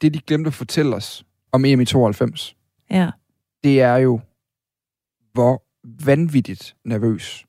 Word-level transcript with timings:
det 0.00 0.14
de 0.14 0.20
glemte 0.20 0.48
at 0.48 0.54
fortælle 0.54 0.96
os 0.96 1.24
om 1.52 1.64
EM 1.64 1.80
i 1.80 1.84
92, 1.84 2.56
Ja. 2.90 3.10
det 3.64 3.80
er 3.80 3.96
jo, 3.96 4.20
hvor 5.32 5.62
vanvittigt 6.04 6.76
nervøs 6.84 7.44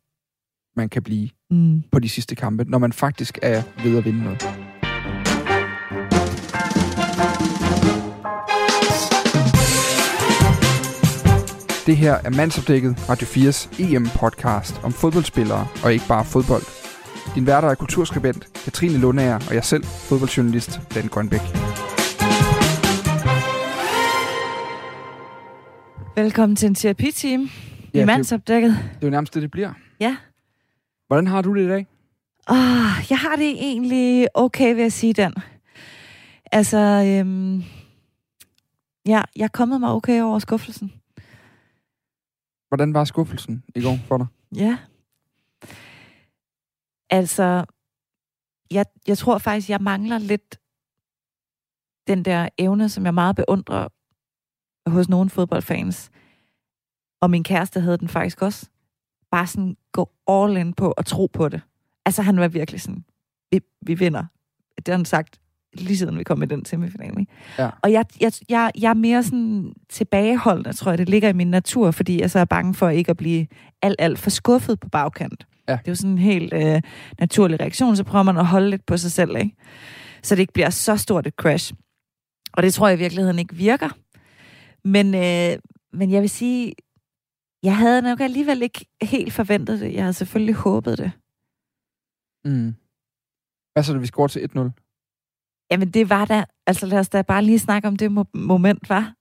man 0.76 0.90
kan 0.90 1.04
blive 1.04 1.30
Mm. 1.52 1.84
på 1.92 2.00
de 2.00 2.10
sidste 2.10 2.36
kampe, 2.36 2.64
når 2.64 2.78
man 2.78 2.94
faktisk 2.94 3.40
er 3.42 3.64
ved 3.84 3.98
at 3.98 4.06
vinde 4.06 4.24
noget. 4.24 4.42
Det 11.86 11.98
her 11.98 12.14
er 12.14 12.30
Mandsopdækket, 12.30 13.10
Radio 13.10 13.28
4's 13.28 13.80
EM-podcast 13.80 14.84
om 14.84 14.94
fodboldspillere 14.94 15.68
og 15.84 15.94
ikke 15.94 16.06
bare 16.08 16.26
fodbold. 16.26 16.64
Din 17.36 17.46
værter 17.48 17.68
er 17.68 17.76
kulturskribent 17.76 18.48
Katrine 18.64 18.98
Lundager 18.98 19.40
og 19.50 19.54
jeg 19.56 19.66
selv, 19.66 19.84
fodboldjournalist 19.84 20.80
Dan 20.96 21.08
Grønbæk. 21.08 21.42
Velkommen 26.20 26.56
til 26.56 26.68
en 26.68 26.76
terapiteam 26.76 27.42
ja, 27.42 27.48
i 27.94 27.98
det- 28.00 28.06
mandsopdækket. 28.06 28.72
Det 28.72 29.02
er 29.02 29.08
jo 29.08 29.10
nærmest 29.10 29.34
det, 29.34 29.42
det 29.42 29.52
bliver. 29.52 29.74
Ja. 30.00 30.18
Hvordan 31.08 31.28
har 31.28 31.42
du 31.42 31.56
det 31.56 31.66
i 31.66 31.68
dag? 31.68 31.88
Oh, 32.50 32.56
jeg 33.10 33.20
har 33.20 33.36
det 33.36 33.50
egentlig 33.50 34.28
okay, 34.34 34.74
vil 34.74 34.82
jeg 34.82 34.92
sige, 34.92 35.14
Dan. 35.14 35.34
Altså, 36.52 36.78
øhm, 36.78 37.58
ja, 39.06 39.22
jeg 39.36 39.44
er 39.44 39.48
kommet 39.54 39.80
mig 39.80 39.92
okay 39.92 40.22
over 40.22 40.40
skuffelsen. 40.40 40.94
Hvordan 42.68 42.94
var 42.94 43.04
skuffelsen 43.04 43.64
i 43.76 43.82
går 43.82 43.98
for 44.08 44.18
dig? 44.18 44.28
Ja. 44.56 44.78
Altså, 47.10 47.66
jeg, 48.72 48.86
jeg 49.08 49.18
tror 49.18 49.38
faktisk, 49.38 49.70
jeg 49.70 49.82
mangler 49.82 50.18
lidt 50.18 50.60
den 52.08 52.26
der 52.26 52.50
evne, 52.58 52.90
som 52.90 53.06
jeg 53.06 53.14
meget 53.14 53.36
beundrer 53.36 53.88
hos 54.92 55.10
nogle 55.10 55.30
fodboldfans. 55.30 56.10
Og 57.22 57.30
min 57.30 57.44
kæreste 57.44 57.80
havde 57.80 57.98
den 57.98 58.08
faktisk 58.08 58.42
også. 58.42 58.70
Bare 59.32 59.48
sådan 59.48 59.78
gå 59.92 60.10
all 60.28 60.58
in 60.58 60.74
på 60.74 60.94
og 60.98 61.06
tro 61.06 61.30
på 61.34 61.50
det. 61.50 61.62
Altså, 62.06 62.22
han 62.22 62.40
var 62.40 62.48
virkelig 62.48 62.82
sådan, 62.82 63.04
vi, 63.52 63.62
vi 63.82 63.94
vinder. 63.94 64.26
Det 64.78 64.88
har 64.88 64.96
han 64.96 65.06
sagt 65.06 65.40
lige 65.74 65.98
siden 65.98 66.18
vi 66.18 66.24
kom 66.24 66.44
i 66.44 66.46
den 66.46 66.66
semifinale. 66.66 67.20
ikke? 67.20 67.32
Ja. 67.60 67.70
Og 67.82 67.92
jeg, 67.92 68.06
jeg, 68.22 68.32
jeg, 68.50 68.72
jeg 68.80 68.90
er 68.90 68.94
mere 68.94 69.24
sådan 69.24 69.74
tilbageholdende, 69.90 70.74
tror 70.74 70.92
jeg, 70.92 70.98
det 70.98 71.10
ligger 71.10 71.30
i 71.30 71.34
min 71.34 71.48
natur, 71.48 71.92
fordi 71.92 72.22
jeg 72.22 72.32
så 72.32 72.40
er 72.40 72.46
bange 72.46 72.74
for 72.74 72.90
ikke 72.90 73.10
at 73.10 73.18
blive 73.18 73.48
alt, 73.82 73.96
alt 74.00 74.20
for 74.20 74.30
skuffet 74.30 74.80
på 74.80 74.90
bagkant. 74.90 75.48
Ja. 75.68 75.74
Det 75.74 75.88
er 75.88 75.92
jo 75.92 75.96
sådan 75.96 76.12
en 76.12 76.18
helt 76.18 76.54
øh, 76.54 76.82
naturlig 77.20 77.60
reaktion, 77.60 77.96
så 77.96 78.04
prøver 78.04 78.24
man 78.24 78.38
at 78.38 78.46
holde 78.46 78.70
lidt 78.70 78.86
på 78.86 78.98
sig 78.98 79.12
selv, 79.12 79.38
ikke? 79.38 79.56
Så 80.24 80.36
det 80.36 80.42
ikke 80.42 80.54
bliver 80.54 80.70
så 80.70 80.98
stort 80.98 81.28
et 81.28 81.34
crash. 81.34 81.74
Og 82.54 82.64
det 82.64 82.74
tror 82.74 82.88
jeg 82.88 82.98
i 82.98 83.00
virkeligheden 83.00 83.40
ikke 83.40 83.56
virker. 83.56 83.90
Men, 84.96 85.16
øh, 85.16 85.60
men 85.94 86.12
jeg 86.12 86.22
vil 86.22 86.30
sige, 86.30 86.74
jeg 87.64 87.78
havde 87.78 88.02
nok 88.02 88.20
alligevel 88.20 88.62
ikke 88.62 88.86
helt 89.02 89.34
forventet 89.34 89.80
det. 89.80 89.94
Jeg 89.94 90.04
havde 90.04 90.14
selvfølgelig 90.14 90.56
håbet 90.56 90.98
det. 90.98 91.12
Mm. 92.46 92.76
Hvad 93.74 93.84
så, 93.84 93.94
da 93.94 94.00
vi 94.00 94.06
scorer 94.06 94.28
til 94.28 94.50
1-0? 94.56 94.60
Jamen 95.72 95.92
det 95.92 96.10
var 96.10 96.26
da, 96.26 96.46
altså 96.68 96.86
lad 96.86 97.00
os 97.00 97.10
da 97.10 97.22
bare 97.22 97.44
lige 97.44 97.60
snakke 97.60 97.88
om 97.88 97.96
det 97.96 98.10
mo- 98.10 98.32
moment, 98.34 98.90
var. 98.90 99.14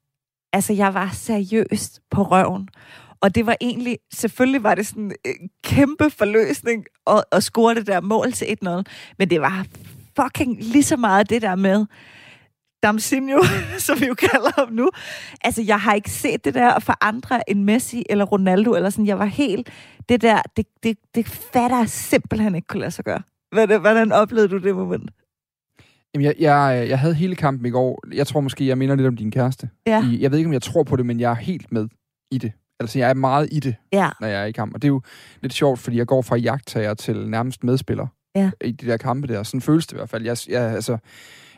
Altså 0.52 0.72
jeg 0.72 0.94
var 0.94 1.11
seriøst 1.11 2.00
på 2.11 2.22
røven. 2.22 2.69
Og 3.20 3.34
det 3.34 3.46
var 3.46 3.56
egentlig, 3.61 3.98
selvfølgelig 4.12 4.62
var 4.62 4.74
det 4.74 4.86
sådan 4.86 5.12
en 5.24 5.50
kæmpe 5.64 6.11
forløsning 6.11 6.84
at, 7.06 7.24
at 7.33 7.42
score 7.42 7.74
det 7.74 7.86
der 7.86 8.00
mål 8.00 8.33
til 8.33 8.44
1-0. 8.64 8.69
Men 9.19 9.30
det 9.30 9.41
var 9.41 9.66
fucking 10.16 10.62
lige 10.62 10.83
så 10.83 10.96
meget 10.96 11.30
det 11.30 11.42
der 11.42 11.56
med 11.56 11.86
Damsinho, 12.82 13.42
som 13.86 14.00
vi 14.00 14.06
jo 14.06 14.14
kalder 14.14 14.50
ham 14.60 14.68
nu. 14.72 14.90
Altså 15.44 15.62
jeg 15.62 15.80
har 15.80 15.94
ikke 15.94 16.10
set 16.10 16.44
det 16.44 16.54
der 16.54 16.78
for 16.78 16.94
andre 17.00 17.50
end 17.50 17.62
Messi 17.64 18.04
eller 18.10 18.24
Ronaldo, 18.24 18.74
eller 18.74 18.90
sådan. 18.90 19.06
Jeg 19.06 19.18
var 19.18 19.24
helt, 19.24 19.70
det 20.08 20.22
der, 20.22 20.42
det, 20.56 20.66
det, 20.82 20.98
det 21.14 21.27
fatter 21.28 21.78
jeg 21.78 21.88
simpelthen 21.88 22.55
ikke 22.55 22.67
kunne 22.68 22.80
lade 22.80 22.90
sig 22.90 23.05
gøre. 23.05 23.22
Hvordan, 23.52 23.80
hvordan 23.80 24.12
oplevede 24.12 24.48
du 24.48 24.58
det 24.58 24.74
moment? 24.77 25.11
Jamen, 26.14 26.24
jeg, 26.24 26.34
jeg, 26.38 26.86
jeg 26.88 26.98
havde 26.98 27.14
hele 27.14 27.36
kampen 27.36 27.67
i 27.67 27.70
går. 27.70 28.02
Jeg 28.14 28.27
tror 28.27 28.40
måske, 28.40 28.67
jeg 28.67 28.78
minder 28.78 28.94
lidt 28.94 29.06
om 29.06 29.17
din 29.17 29.30
kæreste. 29.30 29.68
Ja. 29.86 30.05
I, 30.05 30.22
jeg 30.22 30.30
ved 30.30 30.38
ikke, 30.38 30.48
om 30.48 30.52
jeg 30.52 30.62
tror 30.62 30.83
på 30.83 30.96
det, 30.96 31.06
men 31.06 31.20
jeg 31.20 31.30
er 31.30 31.34
helt 31.34 31.72
med 31.72 31.88
i 32.30 32.38
det. 32.38 32.52
Altså, 32.80 32.98
jeg 32.98 33.11
er 33.11 33.14
meget 33.14 33.48
i 33.52 33.61
det, 33.61 33.74
Ja. 33.92 34.08
når 34.20 34.28
jeg 34.28 34.40
er 34.42 34.44
i 34.44 34.52
kamp. 34.52 34.74
Og 34.74 34.83
det 34.83 34.88
er 34.88 34.92
jo 34.92 35.02
lidt 35.42 35.52
sjovt, 35.52 35.78
fordi 35.80 35.96
jeg 35.98 36.06
går 36.06 36.22
fra 36.22 36.36
jagttager 36.36 36.94
til 36.94 37.28
nærmest 37.28 37.64
medspiller 37.64 38.06
Ja. 38.34 38.50
i 38.64 38.70
de 38.72 38.86
der 38.86 38.96
kampe 38.96 39.27
der. 39.28 39.42
Sådan 39.42 39.61
føles 39.61 39.86
det 39.86 39.92
i 39.92 39.96
hvert 39.96 40.08
fald. 40.11 40.24
Jeg, 40.24 40.36
jeg, 40.48 40.62
altså, 40.62 40.98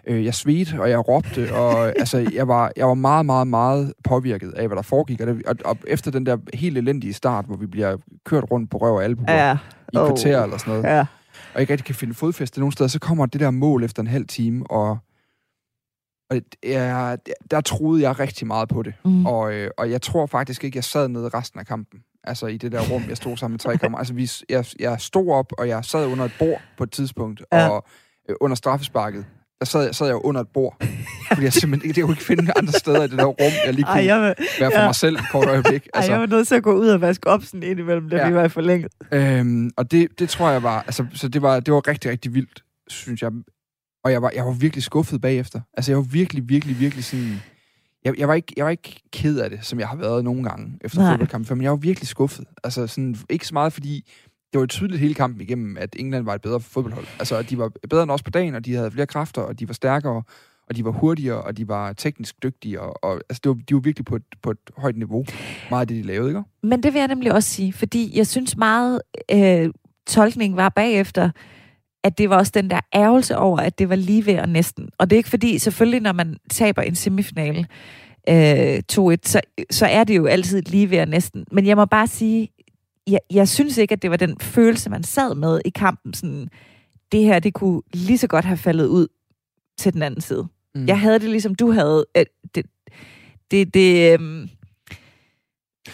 øh, 0.07 0.25
jeg 0.25 0.35
svedte, 0.35 0.81
og 0.81 0.91
jeg 0.91 1.09
råbte, 1.09 1.55
og 1.55 1.87
altså, 2.01 2.31
jeg, 2.33 2.49
var, 2.49 2.73
jeg 2.77 2.87
var 2.89 2.95
meget, 2.95 3.27
meget, 3.27 3.47
meget 3.49 3.93
påvirket 4.05 4.53
af, 4.53 4.67
hvad 4.67 4.77
der 4.77 4.83
foregik. 4.83 5.21
Og, 5.21 5.27
det, 5.27 5.43
og, 5.47 5.57
og 5.65 5.77
efter 5.87 6.11
den 6.11 6.27
der 6.27 6.37
helt 6.55 6.79
elendige 6.79 7.13
start, 7.13 7.45
hvor 7.47 7.57
vi 7.57 7.67
bliver 7.67 7.97
kørt 8.25 8.45
rundt 8.51 8.71
på 8.71 8.79
røv 8.79 8.95
og 8.95 9.05
albuer 9.05 9.33
Ja. 9.33 9.53
i 9.93 9.97
et 9.97 10.07
kvarter 10.07 10.43
eller 10.43 10.57
sådan 10.59 10.73
noget, 10.75 10.97
Ja. 10.97 11.07
og 11.55 11.61
ikke 11.61 11.73
rigtig 11.73 11.87
kan 11.87 11.95
finde 11.95 12.15
fodfæste 12.15 12.61
nogen 12.61 12.73
steder, 12.73 12.89
så 12.89 12.99
kommer 12.99 13.27
det 13.27 13.41
der 13.41 13.51
mål 13.51 13.85
efter 13.85 14.03
en 14.03 14.07
halv 14.09 14.27
time, 14.27 14.65
og, 14.71 14.99
og 16.31 16.37
jeg, 16.65 17.19
der 17.51 17.61
troede 17.61 18.03
jeg 18.03 18.19
rigtig 18.21 18.47
meget 18.47 18.69
på 18.69 18.83
det. 18.83 18.95
Mm. 19.05 19.27
Og, 19.27 19.53
øh, 19.55 19.71
og 19.79 19.91
jeg 19.91 20.03
tror 20.03 20.27
faktisk 20.27 20.65
ikke, 20.65 20.77
jeg 20.77 20.85
sad 20.85 21.09
nede 21.09 21.29
resten 21.29 21.61
af 21.61 21.67
kampen. 21.67 22.01
Altså 22.25 22.47
i 22.47 22.57
det 22.57 22.73
der 22.73 22.81
rum, 22.93 23.03
jeg 23.09 23.17
stod 23.17 23.37
sammen 23.37 23.53
med 23.53 23.59
tre 23.59 23.77
kammer. 23.83 23.99
Altså 23.99 24.15
vi, 24.15 24.31
jeg, 24.49 24.65
jeg 24.81 25.01
stod 25.01 25.29
op, 25.31 25.53
og 25.59 25.69
jeg 25.69 25.85
sad 25.85 26.07
under 26.07 26.25
et 26.25 26.33
bord 26.39 26.61
på 26.79 26.85
et 26.85 26.91
tidspunkt, 26.91 27.43
Ja. 27.53 27.69
og 27.69 27.85
øh, 28.29 28.37
under 28.41 28.55
straffesparket, 28.55 29.25
der 29.61 29.67
sad, 29.67 29.93
sad 29.93 30.07
jeg 30.07 30.15
jo 30.15 30.21
under 30.21 30.41
et 30.41 30.49
bord. 30.49 30.77
Fordi 31.29 31.43
jeg 31.43 31.53
simpelthen 31.53 31.89
ikke, 31.89 32.01
jeg 32.01 32.05
kunne 32.07 32.13
ikke 32.15 32.25
finde 32.25 32.53
andre 32.57 32.73
steder 32.73 33.05
i 33.05 33.09
det 33.09 33.19
der 33.19 33.25
rum, 33.25 33.53
jeg 33.67 33.75
lige 33.75 33.85
kunne 33.85 33.95
Ej, 34.01 34.07
jeg, 34.07 34.21
var, 34.21 34.35
være 34.61 34.71
for 34.73 34.79
ja. 34.81 34.85
mig 34.85 34.95
selv 34.95 35.17
et 35.17 35.23
kort 35.33 35.49
øjeblik. 35.49 35.89
ej, 35.95 36.05
jeg 36.09 36.21
var 36.21 36.27
nødt 36.27 36.49
til 36.49 36.55
at 36.55 36.63
gå 36.63 36.73
ud 36.73 36.89
og 36.89 37.01
vaske 37.01 37.27
op 37.27 37.43
sådan 37.45 37.63
ind 37.63 37.81
imellem, 37.81 38.09
da 38.09 38.17
Ja. 38.17 38.29
vi 38.29 38.35
var 38.35 38.45
i 38.45 38.49
forlænget. 38.49 38.93
Øhm, 39.13 39.71
og 39.77 39.91
det, 39.91 40.09
det 40.19 40.29
tror 40.29 40.51
jeg 40.51 40.63
var, 40.63 40.83
altså, 40.83 41.07
så 41.15 41.29
det 41.29 41.43
var, 41.43 41.61
det 41.61 41.75
var 41.75 41.89
rigtig, 41.89 42.11
rigtig 42.11 42.35
vildt, 42.35 42.65
synes 42.89 43.23
jeg. 43.23 43.31
Og 44.05 44.13
jeg 44.13 44.23
var, 44.23 44.31
jeg 44.35 44.45
var 44.45 44.53
virkelig 44.53 44.83
skuffet 44.83 45.21
bagefter. 45.21 45.61
Altså, 45.75 45.93
jeg 45.93 45.97
var 45.97 46.03
virkelig, 46.05 46.49
virkelig, 46.49 46.81
virkelig 46.81 47.05
sådan... 47.05 47.43
Jeg, 48.05 48.19
jeg, 48.19 48.29
var 48.29 48.35
ikke, 48.35 48.53
jeg 48.57 48.65
var 48.65 48.71
ikke 48.71 49.01
ked 49.13 49.39
af 49.39 49.51
det, 49.51 49.59
som 49.63 49.81
jeg 49.81 49.89
har 49.89 49.97
været 49.97 50.25
nogle 50.25 50.45
gange 50.45 50.79
efter 50.81 51.11
fodboldkampen 51.11 51.59
men 51.59 51.63
jeg 51.63 51.71
var 51.71 51.77
virkelig 51.77 52.09
skuffet. 52.09 52.45
Altså, 52.65 52.87
sådan, 52.87 53.17
ikke 53.31 53.47
så 53.47 53.55
meget, 53.55 53.73
fordi 53.73 54.11
det 54.53 54.59
var 54.59 54.61
jo 54.61 54.67
tydeligt 54.67 55.01
hele 55.01 55.15
kampen 55.15 55.41
igennem, 55.41 55.77
at 55.77 55.97
England 55.99 56.25
var 56.25 56.35
et 56.35 56.43
bedre 56.43 56.61
fodboldhold. 56.61 57.07
Altså, 57.19 57.37
at 57.37 57.51
de 57.51 57.59
var 57.59 57.71
bedre 57.91 58.03
end 58.03 58.11
os 58.11 58.23
på 58.23 58.31
dagen, 58.31 58.55
og 58.55 58.65
de 58.65 58.75
havde 58.75 58.91
flere 58.91 59.07
kræfter, 59.07 59.43
og 59.43 59.61
de 59.61 59.69
var 59.69 59.75
stærkere, 59.75 60.23
og 60.69 60.77
de 60.77 60.85
var 60.85 60.91
hurtigere, 60.91 61.43
og 61.43 61.57
de 61.57 61.69
var 61.69 61.93
teknisk 61.93 62.43
dygtige, 62.43 62.81
og, 62.81 63.05
og 63.05 63.13
altså, 63.13 63.41
det 63.45 63.49
var, 63.49 63.57
de 63.69 63.75
var 63.75 63.81
virkelig 63.81 64.05
på 64.05 64.17
et, 64.17 64.23
på 64.43 64.51
et 64.51 64.59
højt 64.77 64.97
niveau. 64.97 65.25
Meget 65.71 65.81
af 65.81 65.89
det, 65.89 65.97
de 65.97 66.03
lavede, 66.03 66.29
ikke? 66.31 66.43
Men 66.63 66.83
det 66.83 66.93
vil 66.93 66.99
jeg 66.99 67.09
nemlig 67.09 67.33
også 67.33 67.49
sige, 67.49 67.73
fordi 67.73 68.19
jeg 68.19 68.27
synes 68.27 68.57
meget, 68.57 69.03
øh, 69.33 69.71
tolkningen 70.07 70.57
var 70.57 70.69
bagefter, 70.69 71.31
at 72.05 72.19
det 72.19 72.31
var 72.31 72.37
også 72.37 72.53
den 72.55 72.71
der 72.71 72.81
ærgelse 72.95 73.37
over, 73.37 73.59
at 73.59 73.79
det 73.79 73.89
var 73.89 73.97
lige 73.97 74.27
ved 74.27 74.39
og 74.39 74.49
næsten. 74.49 74.89
Og 74.99 75.11
det 75.11 75.17
er 75.17 75.19
ikke 75.19 75.31
fordi, 75.31 75.59
selvfølgelig 75.59 76.01
når 76.01 76.13
man 76.13 76.37
taber 76.51 76.83
en 76.83 76.95
semifinale 76.95 77.67
øh, 78.29 78.83
2-1, 78.93 79.17
så, 79.25 79.41
så 79.71 79.87
er 79.87 80.05
det 80.05 80.17
jo 80.17 80.27
altid 80.27 80.63
lige 80.63 80.91
ved 80.91 81.01
og 81.01 81.09
næsten. 81.09 81.45
Men 81.53 81.67
jeg 81.67 81.77
må 81.77 81.85
bare 81.85 82.07
sige, 82.07 82.49
jeg, 83.11 83.21
jeg 83.31 83.49
synes 83.49 83.79
ikke, 83.79 83.93
at 83.93 84.03
det 84.03 84.11
var 84.11 84.17
den 84.17 84.41
følelse, 84.41 84.91
man 84.91 85.03
sad 85.03 85.35
med 85.35 85.61
i 85.65 85.71
kampen. 85.71 86.15
Sådan, 86.15 86.49
det 87.13 87.25
her, 87.25 87.39
det 87.39 87.55
kunne 87.55 87.83
lige 87.93 88.19
så 88.19 88.27
godt 88.27 88.45
have 88.45 88.57
faldet 88.57 88.87
ud 88.87 89.07
til 89.79 89.93
den 89.93 90.03
anden 90.03 90.21
side. 90.21 90.49
Mm. 90.75 90.87
Jeg 90.87 91.01
havde 91.01 91.19
det 91.19 91.31
ligesom 91.31 91.55
du 91.55 91.71
havde. 91.71 92.07
Øh, 92.17 92.25
Det, 92.55 92.67
det, 93.51 93.75
det, 93.75 94.13
øhm, 94.13 94.49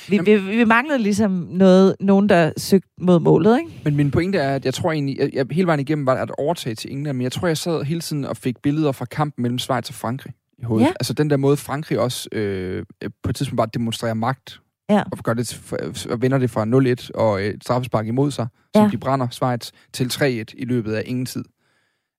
vi, 0.09 0.19
vi, 0.19 0.37
vi 0.37 0.65
manglede 0.65 0.99
ligesom 0.99 1.31
noget, 1.51 1.97
nogen, 2.01 2.29
der 2.29 2.53
søgte 2.57 2.89
mod 2.99 3.21
målet, 3.21 3.59
ikke? 3.59 3.81
Men 3.85 3.97
min 3.97 4.11
pointe 4.11 4.39
er, 4.39 4.55
at 4.55 4.65
jeg 4.65 4.75
tror 4.75 4.93
egentlig, 4.93 5.19
jeg, 5.19 5.31
jeg 5.33 5.47
hele 5.51 5.67
vejen 5.67 5.81
igennem 5.81 6.07
var 6.07 6.15
at 6.15 6.31
overtage 6.39 6.75
til 6.75 6.93
England, 6.93 7.17
men 7.17 7.23
jeg 7.23 7.33
tror, 7.33 7.47
jeg 7.47 7.57
sad 7.57 7.83
hele 7.83 8.01
tiden 8.01 8.25
og 8.25 8.37
fik 8.37 8.59
billeder 8.63 8.93
fra 8.93 9.05
kampen 9.05 9.43
mellem 9.43 9.59
Schweiz 9.59 9.89
og 9.89 9.95
Frankrig 9.95 10.35
i 10.59 10.65
hovedet. 10.65 10.87
Ja. 10.87 10.93
Altså 11.01 11.13
den 11.13 11.31
der 11.31 11.37
måde, 11.37 11.57
Frankrig 11.57 11.99
også 11.99 12.29
øh, 12.33 12.85
på 13.23 13.31
et 13.31 13.37
tidspunkt 13.37 13.57
bare 13.57 13.69
demonstrerer 13.75 14.15
magt, 14.15 14.61
Ja. 14.91 15.03
og, 15.13 15.19
gør 15.19 15.35
det, 15.35 16.07
og 16.11 16.23
vender 16.23 16.39
det 16.39 16.51
fra 16.51 16.65
0-1 16.65 17.11
og 17.15 17.43
et 17.43 17.65
straffespark 17.65 18.07
imod 18.07 18.31
sig, 18.31 18.47
som 18.77 18.85
Ja. 18.85 18.91
de 18.91 18.99
brænder 18.99 19.29
Schweiz 19.29 19.71
til 19.93 20.09
3-1 20.11 20.45
i 20.59 20.65
løbet 20.65 20.93
af 20.93 21.03
ingen 21.07 21.27
tid. 21.27 21.45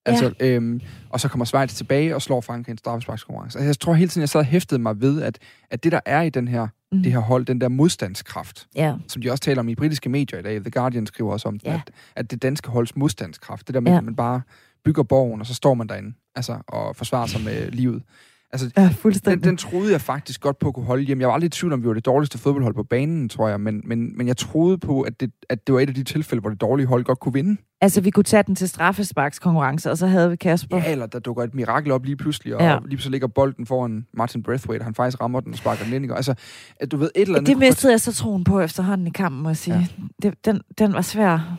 Altså, 0.05 0.33
øhm, 0.39 0.81
og 1.09 1.19
så 1.19 1.27
kommer 1.27 1.45
Schweiz 1.45 1.73
tilbage 1.73 2.15
og 2.15 2.21
slår 2.21 2.41
Frankrig 2.41 2.71
i 2.71 2.71
en 2.71 2.77
straffesparkskonkurrence. 2.77 3.57
Altså, 3.59 3.67
jeg 3.67 3.79
tror 3.79 3.93
hele 3.93 4.09
tiden, 4.09 4.21
jeg 4.21 4.29
sad 4.29 4.39
og 4.39 4.45
hæftede 4.45 4.81
mig 4.81 5.01
ved, 5.01 5.21
at, 5.21 5.39
at 5.71 5.83
det, 5.83 5.91
der 5.91 5.99
er 6.05 6.21
i 6.21 6.29
den 6.29 6.47
her, 6.47 6.67
Mm. 6.91 7.03
det 7.03 7.11
her 7.11 7.19
hold, 7.19 7.45
den 7.45 7.61
der 7.61 7.67
modstandskraft, 7.67 8.67
Ja. 8.75 8.95
som 9.07 9.21
de 9.21 9.31
også 9.31 9.41
taler 9.41 9.59
om 9.59 9.69
i 9.69 9.75
britiske 9.75 10.09
medier 10.09 10.39
i 10.39 10.41
dag. 10.41 10.61
The 10.61 10.71
Guardian 10.71 11.05
skriver 11.07 11.31
også 11.31 11.47
om, 11.47 11.59
Ja. 11.65 11.73
at, 11.73 11.91
at 12.15 12.31
det 12.31 12.41
danske 12.41 12.69
holds 12.69 12.95
modstandskraft, 12.95 13.67
det 13.67 13.73
der 13.73 13.79
med, 13.79 13.91
Ja. 13.91 13.97
at 13.97 14.03
man 14.03 14.15
bare 14.15 14.41
bygger 14.85 15.03
borgen, 15.03 15.41
og 15.41 15.47
så 15.47 15.53
står 15.53 15.73
man 15.73 15.87
derinde 15.87 16.13
altså, 16.35 16.57
og 16.67 16.95
forsvarer 16.95 17.25
sig 17.27 17.41
med 17.43 17.71
livet. 17.71 18.03
Altså, 18.51 18.71
Ja, 18.77 18.81
den, 18.83 18.91
fuldstændig. 18.93 19.43
den 19.43 19.57
troede 19.57 19.91
jeg 19.91 20.01
faktisk 20.01 20.41
godt 20.41 20.59
på 20.59 20.67
at 20.67 20.73
kunne 20.73 20.85
holde 20.85 21.03
hjem. 21.03 21.19
Jeg 21.19 21.27
var 21.27 21.33
aldrig 21.33 21.47
i 21.47 21.49
tvivl 21.49 21.73
om, 21.73 21.83
vi 21.83 21.87
var 21.87 21.93
det 21.93 22.05
dårligste 22.05 22.37
fodboldhold 22.37 22.73
på 22.75 22.83
banen, 22.83 23.29
tror 23.29 23.47
jeg, 23.49 23.61
men, 23.61 23.81
men, 23.85 24.17
men 24.17 24.27
jeg 24.27 24.37
troede 24.37 24.77
på, 24.77 25.01
at 25.01 25.19
det, 25.19 25.31
at 25.49 25.67
det 25.67 25.73
var 25.75 25.81
et 25.81 25.89
af 25.89 25.95
de 25.95 26.03
tilfælde, 26.03 26.41
hvor 26.41 26.49
det 26.49 26.61
dårlige 26.61 26.87
hold 26.87 27.03
godt 27.03 27.19
kunne 27.19 27.33
vinde. 27.33 27.57
Altså, 27.81 28.01
vi 28.01 28.11
kunne 28.11 28.23
tage 28.23 28.43
den 28.43 28.55
til 28.55 28.69
straffesparkskonkurrence, 28.69 29.91
og 29.91 29.97
så 29.97 30.07
havde 30.07 30.29
vi 30.29 30.35
Kasper. 30.35 30.77
Ja, 30.77 30.91
eller 30.91 31.05
der 31.05 31.19
dukker 31.19 31.43
et 31.43 31.53
mirakel 31.55 31.91
op 31.91 32.05
lige 32.05 32.15
pludselig, 32.15 32.55
og 32.55 32.61
Ja. 32.61 32.67
ja. 32.67 32.75
lige 32.79 32.87
pludselig 32.87 33.11
ligger 33.11 33.27
bolden 33.27 33.65
foran 33.65 34.07
Martin 34.13 34.43
Braithwaite, 34.43 34.81
og 34.81 34.85
han 34.85 34.95
faktisk 34.95 35.21
rammer 35.21 35.39
den 35.39 35.51
og 35.53 35.57
sparker 35.57 35.83
den 35.83 35.93
ind. 35.93 36.03
ikke? 36.05 36.15
Altså, 36.15 36.33
at 36.79 36.91
du 36.91 36.97
ved, 36.97 37.09
et 37.15 37.21
eller 37.21 37.35
andet... 37.35 37.47
Det 37.47 37.55
kunne 37.55 37.67
mistede 37.67 37.91
jeg 37.93 38.01
så 38.01 38.13
troen 38.13 38.43
på 38.43 38.59
efterhånden 38.59 39.07
i 39.07 39.09
kampen, 39.09 39.43
må 39.43 39.49
jeg 39.49 39.57
sige. 39.57 39.77
Ja. 39.77 39.87
Det, 40.29 40.45
den, 40.45 40.61
den 40.77 40.93
var 40.93 41.01
svær. 41.01 41.57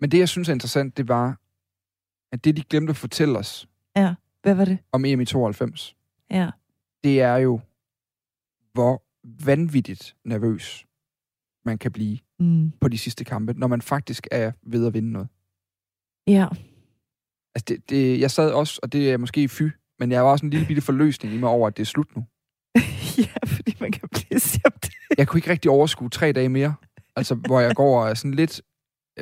Men 0.00 0.10
det, 0.10 0.18
jeg 0.18 0.28
synes 0.28 0.48
er 0.48 0.52
interessant, 0.52 0.96
det 0.96 1.08
var, 1.08 1.38
at 2.32 2.44
det, 2.44 2.56
de 2.56 2.62
glemte 2.62 2.90
at 2.90 2.96
fortælle 2.96 3.38
os 3.38 3.68
Hvad 4.46 4.54
var 4.54 4.64
det? 4.64 4.78
om 4.92 5.04
EM 5.04 5.20
i 5.20 5.24
92, 5.24 5.96
Ja. 6.30 6.50
det 7.04 7.20
er 7.20 7.36
jo, 7.36 7.60
hvor 8.72 9.02
vanvittigt 9.44 10.16
nervøs 10.24 10.86
man 11.64 11.78
kan 11.78 11.92
blive 11.92 12.18
Mm. 12.40 12.72
på 12.80 12.88
de 12.88 12.98
sidste 12.98 13.24
kampe, 13.24 13.52
når 13.52 13.66
man 13.66 13.82
faktisk 13.82 14.26
er 14.30 14.52
ved 14.62 14.86
at 14.86 14.94
vinde 14.94 15.12
noget. 15.12 15.28
Ja. 16.26 16.46
Altså, 17.54 17.64
det, 17.68 17.90
det, 17.90 18.20
jeg 18.20 18.30
sad 18.30 18.52
også, 18.52 18.80
og 18.82 18.92
det 18.92 19.12
er 19.12 19.16
måske 19.16 19.48
fy, 19.48 19.62
men 19.98 20.10
jeg 20.12 20.24
var 20.24 20.30
også 20.30 20.46
en 20.46 20.50
lille 20.50 20.66
bitte 20.66 20.82
forløsning 20.82 21.34
i 21.34 21.38
mig 21.38 21.48
over, 21.48 21.66
at 21.68 21.76
det 21.76 21.82
er 21.82 21.86
slut 21.86 22.16
nu. 22.16 22.24
ja, 23.26 23.34
fordi 23.46 23.76
man 23.80 23.92
kan 23.92 24.08
blive 24.12 24.40
simt. 24.40 24.90
Jeg 25.18 25.28
kunne 25.28 25.38
ikke 25.38 25.50
rigtig 25.50 25.70
overskue 25.70 26.10
tre 26.10 26.32
dage 26.32 26.48
mere, 26.48 26.74
altså, 27.16 27.34
hvor 27.34 27.60
jeg 27.60 27.74
går 27.74 28.02
og 28.02 28.08
er 28.10 28.14
sådan 28.14 28.34
lidt 28.34 28.62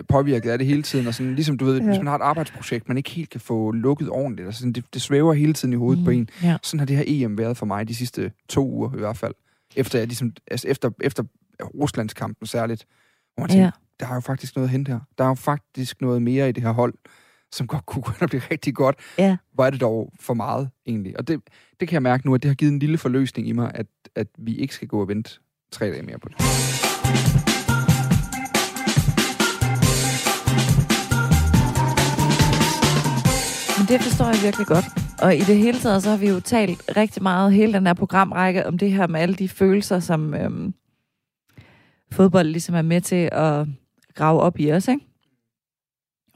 påvirket 0.09 0.51
af 0.51 0.59
det 0.59 0.67
hele 0.67 0.83
tiden, 0.83 1.07
og 1.07 1.15
sådan, 1.15 1.35
ligesom 1.35 1.59
du 1.59 1.65
ved, 1.65 1.79
Ja. 1.81 1.87
hvis 1.87 1.97
man 1.99 2.07
har 2.07 2.15
et 2.15 2.23
arbejdsprojekt, 2.23 2.89
man 2.89 2.97
ikke 2.97 3.11
helt 3.11 3.31
kan 3.31 3.41
få 3.41 3.71
lukket 3.71 4.09
ordentligt, 4.11 4.47
altså, 4.47 4.59
sådan, 4.59 4.73
det, 4.73 4.85
det 4.95 5.03
svæver 5.03 5.33
hele 5.33 5.53
tiden 5.53 5.73
i 5.73 5.77
hovedet 5.77 5.99
mm. 5.99 6.05
på 6.05 6.11
en. 6.11 6.29
Ja. 6.43 6.57
Sådan 6.63 6.79
har 6.81 6.87
det 6.87 6.97
her 6.97 7.05
EM 7.07 7.39
været 7.39 7.57
for 7.57 7.67
mig 7.67 7.89
de 7.89 7.95
sidste 7.95 8.33
to 8.49 8.69
uger 8.71 8.95
i 8.95 8.99
hvert 8.99 9.17
fald. 9.17 9.33
Efter, 9.77 9.99
jeg 9.99 10.09
ligesom, 10.09 10.33
altså 10.51 10.69
efter, 10.69 10.91
efter 11.01 11.23
Ruslandskampen 11.61 12.47
særligt. 12.47 12.87
Hvor 13.35 13.41
man 13.43 13.51
tænkte, 13.51 13.65
ja. 13.65 13.71
der 14.01 14.11
er 14.11 14.15
jo 14.15 14.21
faktisk 14.21 14.57
noget 14.57 14.69
at 14.69 14.73
hente 14.73 14.93
her. 14.93 15.01
Der 15.19 15.25
er 15.25 15.29
jo 15.29 15.35
faktisk 15.35 16.01
noget 16.01 16.23
mere 16.23 16.49
i 16.49 16.53
det 16.53 16.63
her 16.63 16.71
hold, 16.71 16.95
som 17.53 17.67
godt 17.67 17.87
kunne 17.87 18.03
gå 18.09 18.13
og 18.21 18.29
blive 18.29 18.43
rigtig 18.51 18.75
godt. 18.75 18.97
Ja. 19.19 19.37
Hvor 19.55 19.65
er 19.67 19.71
det 19.71 19.81
dog 19.81 20.13
for 20.21 20.35
meget, 20.35 20.69
egentlig? 20.87 21.19
Og 21.19 21.29
det, 21.29 21.41
det 21.81 21.89
kan 21.89 21.95
jeg 21.95 22.03
mærke 22.03 22.27
nu, 22.27 22.35
at 22.35 22.43
det 22.43 22.49
har 22.49 22.55
givet 22.55 22.73
en 22.73 22.79
lille 22.79 22.99
forløsning 22.99 23.49
i 23.49 23.53
mig, 23.53 23.71
at, 23.75 23.87
at 24.15 24.27
vi 24.39 24.57
ikke 24.57 24.75
skal 24.75 24.89
gå 24.89 25.01
og 25.01 25.09
vente 25.09 25.31
tre 25.73 25.91
dage 25.91 26.03
mere 26.03 26.19
på 26.19 26.29
det. 26.29 27.54
Det 33.95 34.03
forstår 34.03 34.27
jeg 34.27 34.43
virkelig 34.43 34.67
godt. 34.67 34.85
Og 35.23 35.37
i 35.37 35.41
det 35.41 35.57
hele 35.57 35.79
taget, 35.79 36.03
så 36.03 36.11
har 36.11 36.17
vi 36.17 36.29
jo 36.29 36.41
talt 36.41 36.97
rigtig 36.97 37.23
meget, 37.23 37.53
hele 37.53 37.73
den 37.73 37.87
her 37.87 37.95
programrække, 37.95 38.67
om 38.67 38.79
det 38.79 38.93
her 38.93 39.07
med 39.07 39.21
alle 39.21 39.35
de 39.35 39.49
følelser, 39.49 40.01
som 40.01 40.35
øhm, 40.35 40.75
fodbold 42.13 42.49
ligesom 42.49 42.75
er 42.75 42.83
med 42.83 43.01
til 43.01 43.29
at 43.33 43.67
grave 44.15 44.41
op 44.41 44.59
i 44.59 44.73
os, 44.73 44.89
ikke? 44.89 45.07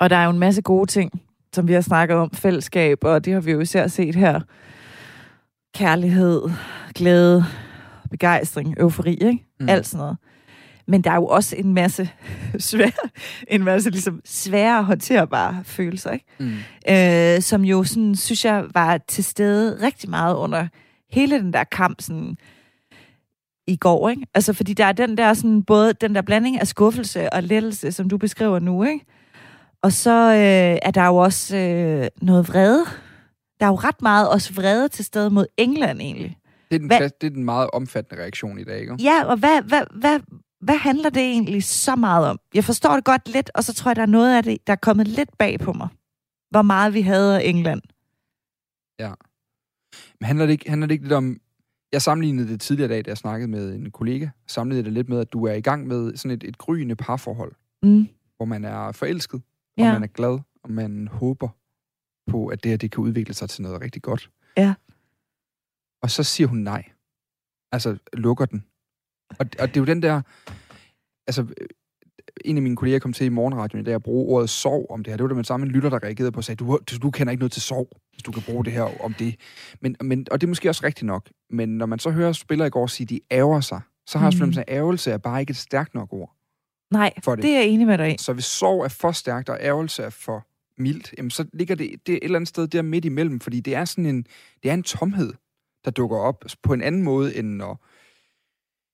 Og 0.00 0.10
der 0.10 0.16
er 0.16 0.25
jo 0.25 0.31
en 0.31 0.38
masse 0.38 0.62
gode 0.62 0.87
ting, 0.87 1.22
som 1.55 1.69
vi 1.69 1.72
har 1.72 1.81
snakket 1.81 2.16
om, 2.16 2.31
fællesskab, 2.31 3.05
og 3.05 3.25
det 3.25 3.32
har 3.32 3.40
vi 3.40 3.50
jo 3.50 3.61
især 3.61 3.87
set 3.87 4.14
her. 4.14 4.40
Kærlighed, 5.75 6.43
glæde, 6.94 7.44
begejstring, 8.11 8.75
eufori, 8.81 9.14
ikke? 9.14 9.46
Mm. 9.61 9.69
Alt 9.69 9.87
sådan 9.87 9.99
noget. 9.99 10.16
Men 10.88 11.02
der 11.02 11.11
er 11.11 11.14
jo 11.14 11.26
også 11.26 11.56
en 11.58 11.75
masse 11.75 12.11
svære, 12.58 13.08
en 13.49 13.64
masse 13.64 13.90
ligesom 13.90 14.20
svære 14.25 14.82
håndterbare 14.85 15.61
følelser, 15.64 16.11
ikke? 16.11 16.25
Mm. 16.40 16.52
øh, 17.37 17.43
som 17.43 17.64
jo 17.64 17.85
sådan, 17.85 18.17
synes 18.17 18.44
jeg, 18.44 18.64
var 18.75 18.99
til 19.08 19.25
stede 19.25 19.87
rigtig 19.87 20.11
meget 20.11 20.35
under 20.35 20.67
hele 21.11 21.38
den 21.38 21.52
der 21.52 21.64
kamp 21.64 22.00
sådan, 22.00 22.37
i 23.67 23.76
går, 23.76 24.08
ikke? 24.08 24.26
Altså, 24.35 24.52
fordi 24.52 24.73
der 24.75 24.85
er 24.85 24.93
den 24.93 25.19
der 25.19 25.35
sådan, 25.35 25.62
både 25.62 25.93
den 25.93 26.14
der 26.14 26.23
blanding 26.23 26.61
af 26.61 26.67
skuffelse 26.67 27.32
og 27.32 27.43
lettelse, 27.43 27.93
som 27.93 28.08
du 28.08 28.19
beskriver 28.19 28.58
nu, 28.58 28.85
ikke? 28.85 29.05
Og 29.82 29.93
så 29.93 30.11
øh, 30.32 30.79
er 30.82 30.90
der 30.90 31.06
jo 31.06 31.17
også 31.17 31.56
øh, 31.56 32.06
noget 32.23 32.49
vrede. 32.49 32.85
Der 33.61 33.67
er 33.67 33.70
jo 33.70 33.75
ret 33.76 34.02
meget 34.02 34.29
også 34.31 34.52
vrede 34.55 34.88
til 34.88 35.05
stede 35.05 35.31
mod 35.31 35.46
England, 35.56 36.00
egentlig. 36.00 36.37
Det, 36.70 36.75
er 36.75 36.79
den, 36.79 36.87
Hvad- 36.87 37.11
det 37.20 37.26
er 37.26 37.31
den 37.31 37.44
meget 37.44 37.70
omfattende 37.73 38.23
reaktion 38.23 38.58
i 38.58 38.64
dag, 38.64 38.81
ikke? 38.81 38.96
Ja, 39.00 39.25
og 39.25 39.37
hvad, 39.37 39.62
hvad, 39.62 39.82
hvad, 39.94 40.20
hvad 40.60 40.76
handler 40.78 41.10
det 41.10 41.22
egentlig 41.22 41.64
så 41.64 41.96
meget 41.96 42.31
om? 42.31 42.38
Jeg 42.55 42.64
forstår 42.64 42.94
det 42.94 43.05
godt 43.05 43.28
lidt, 43.28 43.50
og 43.55 43.64
så 43.64 43.75
tror 43.75 43.88
jeg, 43.90 43.96
der 43.96 44.02
er 44.02 44.06
noget 44.06 44.37
af 44.37 44.43
det, 44.43 44.66
der 44.66 44.72
er 44.72 44.76
kommet 44.76 45.08
lidt 45.08 45.38
bag 45.38 45.58
på 45.60 45.72
mig. 45.72 45.88
Hvor 46.50 46.62
meget 46.62 46.94
vi 46.94 47.00
hader 47.00 47.38
England. 47.38 47.82
Men 50.20 50.26
handler 50.26 50.46
det, 50.46 50.52
ikke, 50.52 50.70
handler 50.70 50.87
det 50.87 50.93
ikke 50.93 51.05
lidt 51.05 51.12
om... 51.12 51.40
Jeg 51.93 52.02
sammenlignede 52.02 52.49
det 52.49 52.60
tidligere 52.60 52.88
dag, 52.93 53.05
da 53.05 53.08
jeg 53.10 53.16
snakkede 53.19 53.49
med 53.50 53.75
en 53.75 53.90
kollega. 53.90 54.28
Sammenlignede 54.46 54.84
det 54.84 54.93
lidt 54.93 55.08
med, 55.08 55.20
at 55.20 55.32
du 55.32 55.44
er 55.44 55.52
i 55.52 55.60
gang 55.60 55.87
med 55.87 56.16
sådan 56.16 56.31
et, 56.37 56.44
et 56.44 56.58
gryende 56.58 56.96
parforhold, 56.96 57.52
Mm. 57.82 58.08
hvor 58.37 58.44
man 58.46 58.64
er 58.64 58.93
forelsket, 58.93 59.43
og 59.76 59.84
Ja. 59.84 59.93
man 59.93 60.02
er 60.02 60.06
glad, 60.06 60.38
og 60.62 60.70
man 60.70 61.08
håber 61.08 61.49
på, 62.31 62.46
at 62.46 62.62
det 62.62 62.70
her 62.70 62.76
det 62.76 62.90
kan 62.90 63.04
udvikle 63.04 63.34
sig 63.34 63.50
til 63.50 63.62
noget 63.62 63.81
rigtig 63.81 64.02
godt. 64.02 64.31
Ja. 64.56 64.75
Og 66.02 66.11
så 66.11 66.22
siger 66.22 66.46
hun 66.49 66.58
nej. 66.58 66.84
Altså, 67.72 67.99
lukker 68.12 68.44
den. 68.46 68.64
Og, 69.30 69.46
og 69.58 69.69
det 69.69 69.76
er 69.76 69.80
jo 69.80 69.84
den 69.84 70.02
der... 70.02 70.22
Altså, 71.26 71.42
øh, 71.42 71.66
en 72.44 72.56
af 72.56 72.62
mine 72.62 72.76
kolleger 72.76 72.98
kom 72.98 73.12
til 73.12 73.26
i 73.26 73.28
morgenradioen 73.28 73.82
i 73.82 73.84
dag 73.84 73.94
at 73.94 74.02
bruge 74.02 74.28
ordet 74.28 74.50
sorg 74.50 74.86
om 74.90 75.04
det 75.04 75.10
her. 75.10 75.16
Det 75.16 75.22
var 75.25 75.28
der 75.28 75.34
med 75.34 75.44
samme 75.44 75.66
en 75.66 75.72
lytter, 75.72 75.90
der 75.90 76.02
reagerede 76.02 76.32
på 76.32 76.36
og 76.36 76.44
sagde, 76.44 76.64
du, 76.64 76.78
du, 77.02 77.10
kender 77.10 77.30
ikke 77.30 77.40
noget 77.40 77.52
til 77.52 77.62
sorg, 77.62 77.88
hvis 78.12 78.22
du 78.22 78.32
kan 78.32 78.42
bruge 78.42 78.64
det 78.64 78.72
her 78.72 79.04
om 79.04 79.14
det. 79.14 79.36
Men, 79.80 79.96
men, 80.00 80.26
og 80.30 80.40
det 80.40 80.46
er 80.46 80.48
måske 80.48 80.69
også 80.69 80.86
rigtigt 80.86 81.06
nok. 81.06 81.30
Men 81.50 81.69
når 81.69 81.86
man 81.86 81.98
så 81.98 82.10
hører 82.10 82.32
spillere 82.32 82.66
i 82.66 82.70
går 82.70 82.86
sige, 82.86 83.06
de 83.06 83.20
ærger 83.30 83.60
sig, 83.60 83.80
så 84.06 84.19
har 84.19 84.30
jeg 84.30 84.46
mm. 84.46 84.58
at 84.58 84.64
ærgelse 84.69 85.10
er 85.10 85.19
bare 85.19 85.40
ikke 85.40 85.50
et 85.50 85.56
stærkt 85.56 85.94
nok 85.94 86.12
ord. 86.12 86.34
Nej, 86.90 87.12
For 87.25 87.34
det. 87.34 87.42
det 87.42 87.50
er 87.50 87.58
jeg 87.58 87.69
enig 87.69 87.86
med 87.86 87.98
dig 87.98 88.14
i. 88.14 88.16
Så 88.19 88.32
hvis 88.32 88.44
sorg 88.44 88.84
er 88.84 88.88
for 88.88 89.12
stærkt, 89.12 89.48
og 89.48 89.58
ærgelse 89.60 90.02
er 90.02 90.10
for 90.10 90.46
mildt, 90.78 91.14
jamen 91.19 91.30
så 91.30 91.44
ligger 91.52 91.75
det, 91.75 91.90
det 92.06 92.14
et 92.14 92.25
eller 92.25 92.38
andet 92.38 92.48
sted 92.48 92.69
der 92.69 92.82
midt 92.82 93.04
imellem, 93.04 93.40
fordi 93.40 93.60
det 93.60 93.75
er 93.75 93.84
sådan 93.84 94.06
en, 94.06 94.26
det 94.62 94.70
er 94.70 94.75
en 94.75 94.82
tomhed, 94.82 95.32
der 95.84 95.90
dukker 95.90 96.16
op 96.16 96.44
på 96.62 96.72
en 96.72 96.82
anden 96.82 97.02
måde, 97.02 97.36
end 97.36 97.48
når, 97.48 97.84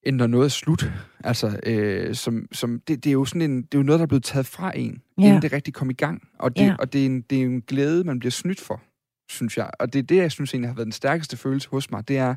end 0.06 0.16
når 0.16 0.26
noget 0.26 0.44
er 0.44 0.48
slut. 0.48 0.92
Altså, 1.24 1.60
øh, 1.66 2.14
som, 2.14 2.48
som, 2.52 2.80
det, 2.88 3.04
det, 3.04 3.10
er 3.10 3.12
jo 3.12 3.24
sådan 3.24 3.42
en, 3.42 3.62
det 3.62 3.74
er 3.74 3.78
jo 3.78 3.82
noget, 3.82 3.98
der 3.98 4.02
er 4.02 4.06
blevet 4.08 4.24
taget 4.24 4.46
fra 4.46 4.72
en, 4.78 5.02
Ja. 5.18 5.26
inden 5.26 5.42
det 5.42 5.52
rigtig 5.52 5.74
kom 5.74 5.90
i 5.90 5.94
gang. 5.94 6.28
Og 6.38 6.56
det, 6.56 6.62
Ja. 6.62 6.76
og 6.78 6.92
det, 6.92 7.00
er 7.02 7.06
en, 7.06 7.20
det 7.20 7.38
er 7.40 7.44
en 7.44 7.60
glæde, 7.60 8.04
man 8.04 8.18
bliver 8.18 8.30
snydt 8.32 8.60
for, 8.60 8.82
synes 9.28 9.56
jeg. 9.56 9.70
Og 9.80 9.92
det 9.92 9.98
er 9.98 10.02
det, 10.02 10.16
jeg 10.16 10.32
synes 10.32 10.54
egentlig 10.54 10.68
har 10.68 10.74
været 10.74 10.86
den 10.86 10.92
stærkeste 10.92 11.36
følelse 11.36 11.68
hos 11.68 11.90
mig, 11.90 12.08
det 12.08 12.18
er, 12.18 12.34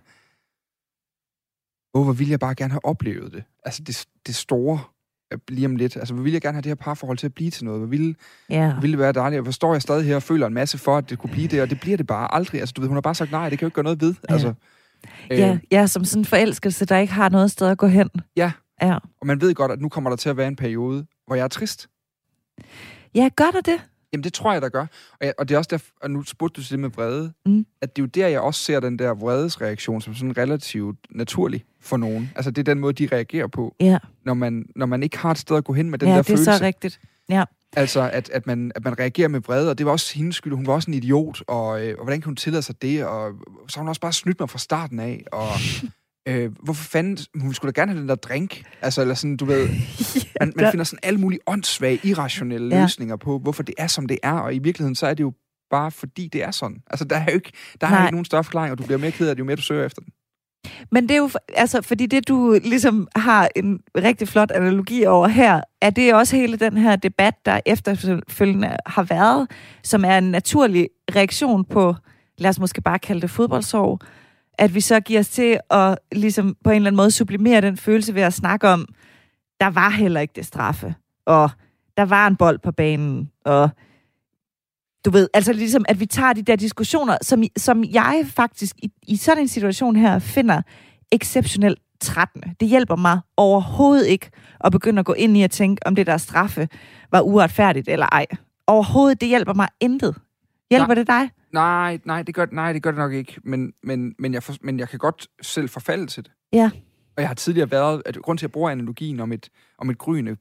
åh, 1.97 2.03
hvor 2.03 2.13
ville 2.13 2.31
jeg 2.31 2.39
bare 2.39 2.55
gerne 2.55 2.71
have 2.71 2.85
oplevet 2.85 3.33
det. 3.33 3.43
Altså 3.65 3.83
det, 3.83 4.05
det 4.27 4.35
store 4.35 4.79
øh, 5.33 5.39
lige 5.49 5.65
om 5.65 5.75
lidt. 5.75 5.95
Altså, 5.97 6.13
hvor 6.13 6.23
ville 6.23 6.33
jeg 6.33 6.41
gerne 6.41 6.55
have 6.55 6.61
det 6.61 6.69
her 6.69 6.75
parforhold 6.75 7.17
til 7.17 7.25
at 7.27 7.33
blive 7.33 7.51
til 7.51 7.65
noget? 7.65 7.79
Hvor 7.79 7.87
ville, 7.87 8.15
Ja. 8.49 8.71
hvor 8.71 8.81
ville 8.81 8.91
det 8.91 8.99
være 8.99 9.11
dejligt? 9.13 9.37
Jeg 9.37 9.45
forstår, 9.45 9.73
jeg 9.73 9.81
stadig 9.81 10.05
her 10.05 10.15
og 10.15 10.23
føler 10.23 10.47
en 10.47 10.53
masse 10.53 10.77
for, 10.77 10.97
at 10.97 11.09
det 11.09 11.19
kunne 11.19 11.31
blive 11.31 11.47
det, 11.47 11.61
og 11.61 11.69
det 11.69 11.79
bliver 11.79 11.97
det 11.97 12.07
bare 12.07 12.35
aldrig. 12.35 12.59
Altså, 12.59 12.73
du 12.73 12.81
ved, 12.81 12.87
hun 12.87 12.95
har 12.95 13.01
bare 13.01 13.15
sagt 13.15 13.31
nej, 13.31 13.49
det 13.49 13.59
kan 13.59 13.65
jo 13.65 13.67
ikke 13.67 13.75
gøre 13.75 13.83
noget 13.83 14.01
ved. 14.01 14.15
Altså, 14.29 14.53
Ja, 15.29 15.51
øh, 15.53 15.59
ja, 15.71 15.87
som 15.87 16.05
sådan 16.05 16.21
en 16.21 16.25
forelskelse, 16.25 16.85
der 16.85 16.97
ikke 16.97 17.13
har 17.13 17.29
noget 17.29 17.51
sted 17.51 17.67
at 17.67 17.77
gå 17.77 17.87
hen. 17.87 18.09
Ja. 18.35 18.51
Ja, 18.81 18.93
og 19.21 19.27
man 19.27 19.41
ved 19.41 19.53
godt, 19.55 19.71
at 19.71 19.81
nu 19.81 19.89
kommer 19.89 20.09
der 20.09 20.17
til 20.17 20.29
at 20.29 20.37
være 20.37 20.47
en 20.47 20.55
periode, 20.55 21.05
hvor 21.27 21.35
jeg 21.35 21.43
er 21.43 21.47
trist. 21.47 21.87
ja 23.15 23.29
gør 23.35 23.51
der 23.53 23.61
det? 23.61 23.81
Jamen, 24.13 24.23
det 24.23 24.33
tror 24.33 24.53
jeg, 24.53 24.61
der 24.61 24.69
gør. 24.69 24.85
Og, 25.11 25.25
jeg, 25.25 25.33
og 25.37 25.49
det 25.49 25.53
er 25.55 25.57
også 25.57 25.67
derfor, 25.71 25.91
og 26.01 26.11
nu 26.11 26.23
spurgte 26.23 26.61
du 26.61 26.63
til 26.65 26.71
det 26.71 26.79
med 26.79 26.89
vrede, 26.89 27.33
Mm. 27.45 27.65
at 27.81 27.95
det 27.95 28.01
er 28.01 28.03
jo 28.03 28.07
der, 28.07 28.27
jeg 28.27 28.41
også 28.41 28.63
ser 28.63 28.79
den 28.79 28.99
der 28.99 29.13
vredesreaktion 29.13 30.01
som 30.01 30.15
sådan 30.15 30.37
relativt 30.37 30.97
naturlig 31.09 31.65
for 31.81 31.97
nogen. 31.97 32.31
Altså, 32.35 32.51
det 32.51 32.57
er 32.67 32.73
den 32.73 32.79
måde, 32.79 32.93
de 32.93 33.15
reagerer 33.15 33.47
på, 33.47 33.75
Ja, 33.79 33.97
når 34.25 34.33
man, 34.33 34.65
når 34.75 34.85
man 34.85 35.03
ikke 35.03 35.17
har 35.17 35.31
et 35.31 35.37
sted 35.37 35.57
at 35.57 35.63
gå 35.63 35.73
hen 35.73 35.89
med 35.89 35.99
den 35.99 36.07
ja 36.09 36.15
der 36.15 36.21
det 36.21 36.29
er 36.29 36.37
følelse. 36.37 36.57
så 36.57 36.63
rigtigt. 36.63 36.99
Altså, 37.75 38.09
at, 38.13 38.29
at, 38.29 38.47
man, 38.47 38.71
at 38.75 38.83
man 38.83 38.99
reagerer 38.99 39.27
med 39.27 39.39
vrede, 39.41 39.69
og 39.69 39.77
det 39.77 39.85
var 39.85 39.91
også 39.91 40.15
hendes 40.15 40.35
skyld. 40.35 40.53
Hun 40.53 40.67
var 40.67 40.73
også 40.73 40.91
en 40.91 40.93
idiot, 40.93 41.41
og, 41.47 41.85
øh, 41.87 41.95
og 41.97 42.03
hvordan 42.03 42.21
kan 42.21 42.25
hun 42.25 42.35
tillade 42.35 42.61
sig 42.61 42.81
det? 42.81 43.05
Og 43.05 43.33
så 43.67 43.77
har 43.77 43.81
hun 43.81 43.89
også 43.89 44.01
bare 44.01 44.13
snydt 44.13 44.39
mig 44.39 44.49
fra 44.49 44.57
starten 44.59 44.99
af, 44.99 45.23
og 45.31 45.47
øh, 46.29 46.51
hvorfor 46.63 46.83
fanden... 46.83 47.17
Hun 47.41 47.53
skulle 47.53 47.71
da 47.71 47.81
gerne 47.81 47.91
have 47.91 48.01
den 48.01 48.09
der 48.09 48.15
drink. 48.15 48.63
Altså, 48.81 49.01
eller 49.01 49.13
sådan, 49.15 49.37
du 49.37 49.45
ved... 49.45 49.67
Man, 49.69 50.53
man 50.55 50.65
der- 50.65 50.71
finder 50.71 50.83
sådan 50.83 50.99
alle 51.03 51.19
mulige 51.19 51.39
åndssvage, 51.47 51.99
irrationelle 52.03 52.69
Ja. 52.69 52.75
ja. 52.75 52.81
løsninger 52.83 53.15
på, 53.15 53.39
hvorfor 53.39 53.63
det 53.63 53.75
er, 53.77 53.87
som 53.87 54.05
det 54.07 54.17
er, 54.23 54.33
og 54.33 54.55
i 54.55 54.59
virkeligheden, 54.59 54.95
så 54.95 55.07
er 55.07 55.13
det 55.13 55.23
jo 55.23 55.33
bare 55.69 55.91
fordi, 55.91 56.27
det 56.33 56.43
er 56.43 56.51
sådan. 56.51 56.77
Altså, 56.89 57.05
der 57.05 57.15
er 57.15 57.25
jo 57.25 57.33
ikke, 57.35 57.51
der 57.81 57.87
er 57.87 57.91
Nej. 57.91 58.05
ikke 58.05 58.11
nogen 58.11 58.25
større 58.25 58.43
forklaring, 58.43 58.71
og 58.71 58.77
du 58.77 58.83
bliver 58.83 58.97
mere 58.99 59.11
ked 59.11 59.29
af 59.29 59.35
det, 59.35 59.39
jo 59.39 59.45
mere 59.45 59.55
du 59.55 59.61
søger 59.61 59.85
efter 59.85 60.01
den. 60.01 60.13
Men 60.91 61.03
det 61.03 61.11
er 61.11 61.17
jo, 61.17 61.29
altså, 61.55 61.81
fordi 61.81 62.05
det 62.05 62.27
du 62.27 62.59
ligesom 62.63 63.07
har 63.15 63.49
en 63.55 63.79
rigtig 63.97 64.27
flot 64.27 64.51
analogi 64.51 65.05
over 65.05 65.27
her, 65.27 65.61
er 65.81 65.89
det 65.89 66.13
også 66.13 66.35
hele 66.35 66.57
den 66.57 66.77
her 66.77 66.95
debat, 66.95 67.33
der 67.45 67.59
efterfølgende 67.65 68.77
har 68.85 69.03
været, 69.03 69.51
som 69.83 70.05
er 70.05 70.17
en 70.17 70.31
naturlig 70.31 70.89
reaktion 71.15 71.65
på, 71.65 71.95
lad 72.37 72.49
os 72.49 72.59
måske 72.59 72.81
bare 72.81 72.99
kalde 72.99 73.21
det 73.21 73.29
fodboldsorg, 73.29 73.99
at 74.57 74.75
vi 74.75 74.81
så 74.81 74.99
giver 74.99 75.19
os 75.19 75.29
til 75.29 75.59
at 75.71 75.97
ligesom 76.11 76.55
på 76.63 76.69
en 76.69 76.75
eller 76.75 76.89
anden 76.89 76.97
måde 76.97 77.11
sublimere 77.11 77.61
den 77.61 77.77
følelse 77.77 78.15
ved 78.15 78.21
at 78.21 78.33
snakke 78.33 78.69
om, 78.69 78.85
der 79.59 79.67
var 79.67 79.89
heller 79.89 80.21
ikke 80.21 80.33
det 80.35 80.45
straffe, 80.45 80.95
og 81.25 81.49
der 81.97 82.05
var 82.05 82.27
en 82.27 82.35
bold 82.35 82.59
på 82.59 82.71
banen, 82.71 83.31
og 83.45 83.69
du 85.07 85.11
ved, 85.11 85.29
altså 85.33 85.53
ligesom, 85.53 85.85
at 85.87 85.99
vi 85.99 86.05
tager 86.05 86.33
de 86.33 86.41
der 86.41 86.55
diskussioner, 86.55 87.17
som, 87.21 87.43
som 87.57 87.83
jeg 87.83 88.25
faktisk 88.35 88.75
i, 88.83 88.91
i 89.07 89.15
sådan 89.15 89.43
en 89.43 89.47
situation 89.47 89.95
her 89.95 90.19
finder 90.19 90.61
exceptionelt 91.11 91.79
trættende. 92.01 92.55
Det 92.59 92.67
hjælper 92.67 92.95
mig 92.95 93.19
overhovedet 93.37 94.05
ikke 94.05 94.29
at 94.63 94.71
begynde 94.71 94.99
at 94.99 95.05
gå 95.05 95.13
ind 95.13 95.37
i 95.37 95.43
at 95.43 95.51
tænke, 95.51 95.87
om 95.87 95.95
det 95.95 96.07
der 96.07 96.17
straffe 96.17 96.69
var 97.11 97.21
uretfærdigt 97.21 97.87
eller 97.87 98.05
ej. 98.05 98.25
Overhovedet, 98.67 99.21
det 99.21 99.29
hjælper 99.29 99.53
mig 99.53 99.67
intet. 99.79 100.15
Hjælper 100.69 100.87
Nej. 100.87 100.95
det 100.95 101.07
dig? 101.07 101.29
Nej, 101.53 101.99
nej, 102.05 102.21
det 102.21 102.35
gør, 102.35 102.45
nej, 102.51 102.73
det 102.73 102.83
gør 102.83 102.91
det 102.91 102.97
nok 102.97 103.13
ikke. 103.13 103.35
Men, 103.43 103.73
men, 103.83 104.15
men, 104.19 104.33
jeg 104.33 104.43
for, 104.43 104.55
men 104.61 104.79
jeg 104.79 104.89
kan 104.89 104.99
godt 104.99 105.27
selv 105.41 105.69
forfalde 105.69 106.07
til 106.07 106.23
det. 106.23 106.31
Ja. 106.53 106.71
Og 107.17 107.21
jeg 107.21 107.29
har 107.29 107.35
tidligere 107.35 107.71
været... 107.71 108.01
At 108.05 108.17
grund 108.17 108.37
til, 108.37 108.45
at 108.45 108.49
jeg 108.49 108.51
bruger 108.51 108.69
analogien 108.69 109.19
om 109.19 109.31
et, 109.31 109.49
om 109.79 109.89
et 109.89 109.97
gryende 109.97 110.37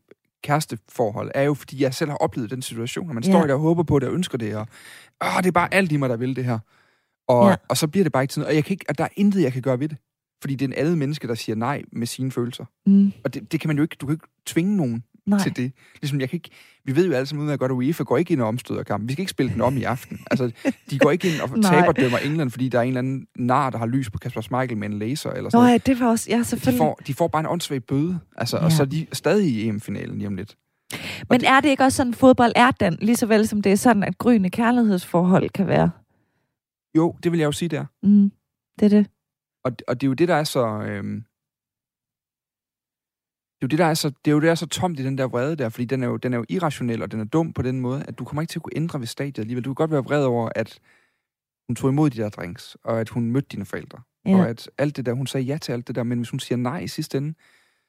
kæresteforhold, 0.46 1.30
er 1.34 1.42
jo, 1.42 1.54
fordi 1.54 1.82
jeg 1.82 1.94
selv 1.94 2.10
har 2.10 2.16
oplevet 2.16 2.50
den 2.50 2.62
situation, 2.62 3.08
og 3.08 3.14
man 3.14 3.24
Ja. 3.24 3.30
står 3.30 3.46
der 3.46 3.54
og 3.54 3.60
håber 3.60 3.82
på 3.82 3.98
det 3.98 4.08
og 4.08 4.14
ønsker 4.14 4.38
det, 4.38 4.56
og 4.56 4.66
åh, 5.24 5.36
det 5.38 5.46
er 5.46 5.52
bare 5.52 5.74
alt 5.74 5.92
i 5.92 5.96
mig, 5.96 6.08
der 6.08 6.16
vil 6.16 6.36
det 6.36 6.44
her. 6.44 6.58
Og, 7.28 7.50
Ja. 7.50 7.56
og 7.68 7.76
så 7.76 7.88
bliver 7.88 8.04
det 8.04 8.12
bare 8.12 8.22
ikke 8.24 8.34
sådan 8.34 8.40
noget. 8.42 8.50
Og 8.52 8.54
jeg 8.56 8.64
kan 8.64 8.72
ikke, 8.72 8.84
og 8.88 8.98
der 8.98 9.04
er 9.04 9.08
intet, 9.16 9.42
jeg 9.42 9.52
kan 9.52 9.62
gøre 9.62 9.80
ved 9.80 9.88
det. 9.88 9.96
Fordi 10.40 10.54
det 10.54 10.64
er 10.64 10.68
en 10.68 10.74
andet 10.78 10.98
menneske, 10.98 11.28
der 11.28 11.34
siger 11.34 11.56
nej 11.56 11.82
med 11.92 12.06
sine 12.06 12.30
følelser. 12.32 12.64
Mm, 12.86 13.12
Og 13.24 13.34
det, 13.34 13.52
det 13.52 13.60
kan 13.60 13.68
man 13.68 13.76
jo 13.76 13.82
ikke, 13.82 13.96
du 14.00 14.06
kan 14.06 14.12
ikke 14.14 14.26
tvinge 14.46 14.76
nogen 14.76 15.04
nej. 15.26 15.38
til 15.38 15.56
det. 15.56 15.72
Ligesom, 16.02 16.20
jeg 16.20 16.30
kan 16.30 16.36
ikke, 16.36 16.50
vi 16.84 16.96
ved 16.96 17.06
jo 17.06 17.12
alle 17.12 17.26
sammen 17.26 17.50
af 17.50 17.58
godt, 17.58 17.70
at 17.70 17.74
UEFA 17.74 18.04
går 18.04 18.16
ikke 18.16 18.32
ind 18.32 18.40
og 18.40 18.48
omstøder 18.48 18.82
kampen. 18.82 19.08
Vi 19.08 19.12
skal 19.12 19.22
ikke 19.22 19.30
spille 19.30 19.52
den 19.52 19.60
om 19.60 19.76
i 19.76 19.82
aften. 19.82 20.20
Altså, 20.30 20.50
de 20.90 20.98
går 20.98 21.10
ikke 21.10 21.28
ind 21.28 21.40
og 21.40 21.62
taber 21.72 21.92
dømmer 21.92 22.18
England, 22.18 22.50
fordi 22.50 22.68
der 22.68 22.78
er 22.78 22.82
en 22.82 22.88
eller 22.88 22.98
anden 22.98 23.26
nar, 23.36 23.70
der 23.70 23.78
har 23.78 23.86
lys 23.86 24.10
på 24.10 24.18
Kasper 24.18 24.40
Schmeichel 24.40 24.78
med 24.78 24.88
en 24.88 24.98
laser 24.98 25.30
eller 25.30 25.42
Nå 25.42 25.50
sådan 25.50 25.64
noget. 25.64 25.72
ja, 25.72 25.92
det 25.92 26.00
var 26.00 26.06
også... 26.10 26.26
Ja, 26.30 26.38
De 26.38 26.44
selvfølgelig. 26.44 26.78
får, 26.78 27.00
de 27.06 27.14
får 27.14 27.28
bare 27.28 27.40
en 27.40 27.46
åndssvag 27.46 27.84
bøde. 27.84 28.18
Altså, 28.36 28.56
ja. 28.56 28.64
Og 28.64 28.72
så 28.72 28.82
er 28.82 28.86
de 28.86 29.06
stadig 29.12 29.48
i 29.48 29.68
EM-finalen 29.68 30.18
lige 30.18 30.26
om 30.26 30.36
lidt. 30.36 30.56
Men 31.30 31.44
er 31.44 31.60
det 31.60 31.68
ikke 31.68 31.84
også 31.84 31.96
sådan, 31.96 32.14
fodbold 32.14 32.52
er 32.56 32.70
den, 32.70 32.98
lige 33.00 33.16
så 33.16 33.26
vel 33.26 33.48
som 33.48 33.62
det 33.62 33.72
er 33.72 33.76
sådan, 33.76 34.02
at 34.02 34.18
gryende 34.18 34.50
kærlighedsforhold 34.50 35.50
kan 35.50 35.66
være? 35.66 35.90
Jo, 36.96 37.16
det 37.22 37.32
vil 37.32 37.38
jeg 37.38 37.46
jo 37.46 37.52
sige, 37.52 37.68
der. 37.68 37.84
Mm, 38.02 38.32
det 38.80 38.84
er 38.84 38.98
det. 38.98 39.06
Og, 39.64 39.72
og 39.88 40.00
det 40.00 40.06
er 40.06 40.08
jo 40.08 40.14
det, 40.14 40.28
der 40.28 40.34
er 40.34 40.44
så... 40.44 40.66
Øhm, 40.66 41.24
det 43.60 43.62
er 43.62 43.66
jo 43.66 43.68
det, 43.68 43.78
der 43.78 43.84
er 43.84 43.94
så, 43.94 44.08
det 44.08 44.30
er 44.30 44.32
jo 44.32 44.36
det, 44.36 44.44
der 44.44 44.50
er 44.50 44.54
så 44.54 44.66
tomt 44.66 45.00
i 45.00 45.04
den 45.04 45.18
der 45.18 45.24
vrede 45.24 45.56
der, 45.56 45.68
fordi 45.68 45.84
den 45.84 46.02
er, 46.02 46.06
jo, 46.06 46.16
den 46.16 46.32
er 46.32 46.36
jo 46.36 46.44
irrationel, 46.48 47.02
og 47.02 47.12
den 47.12 47.20
er 47.20 47.24
dum 47.24 47.52
på 47.52 47.62
den 47.62 47.80
måde, 47.80 48.04
at 48.08 48.18
du 48.18 48.24
kommer 48.24 48.42
ikke 48.42 48.50
til 48.50 48.58
at 48.58 48.62
kunne 48.62 48.76
ændre 48.76 49.00
ved 49.00 49.06
stadiet 49.06 49.38
alligevel. 49.38 49.64
Du 49.64 49.70
kan 49.70 49.74
godt 49.74 49.90
være 49.90 50.04
vred 50.04 50.24
over, 50.24 50.48
at 50.54 50.78
hun 51.68 51.76
tog 51.76 51.90
imod 51.90 52.10
de 52.10 52.22
der 52.22 52.28
drinks, 52.28 52.76
og 52.84 53.00
at 53.00 53.08
hun 53.08 53.30
mødte 53.30 53.48
dine 53.52 53.64
forældre. 53.64 53.98
Ja. 54.26 54.36
Og 54.36 54.48
at 54.48 54.70
alt 54.78 54.96
det 54.96 55.06
der, 55.06 55.12
hun 55.12 55.26
sagde 55.26 55.46
ja 55.46 55.58
til 55.58 55.72
alt 55.72 55.88
det 55.88 55.94
der, 55.94 56.02
men 56.02 56.18
hvis 56.18 56.30
hun 56.30 56.40
siger 56.40 56.58
nej 56.58 56.78
i 56.78 56.88
sidste 56.88 57.18
ende, 57.18 57.34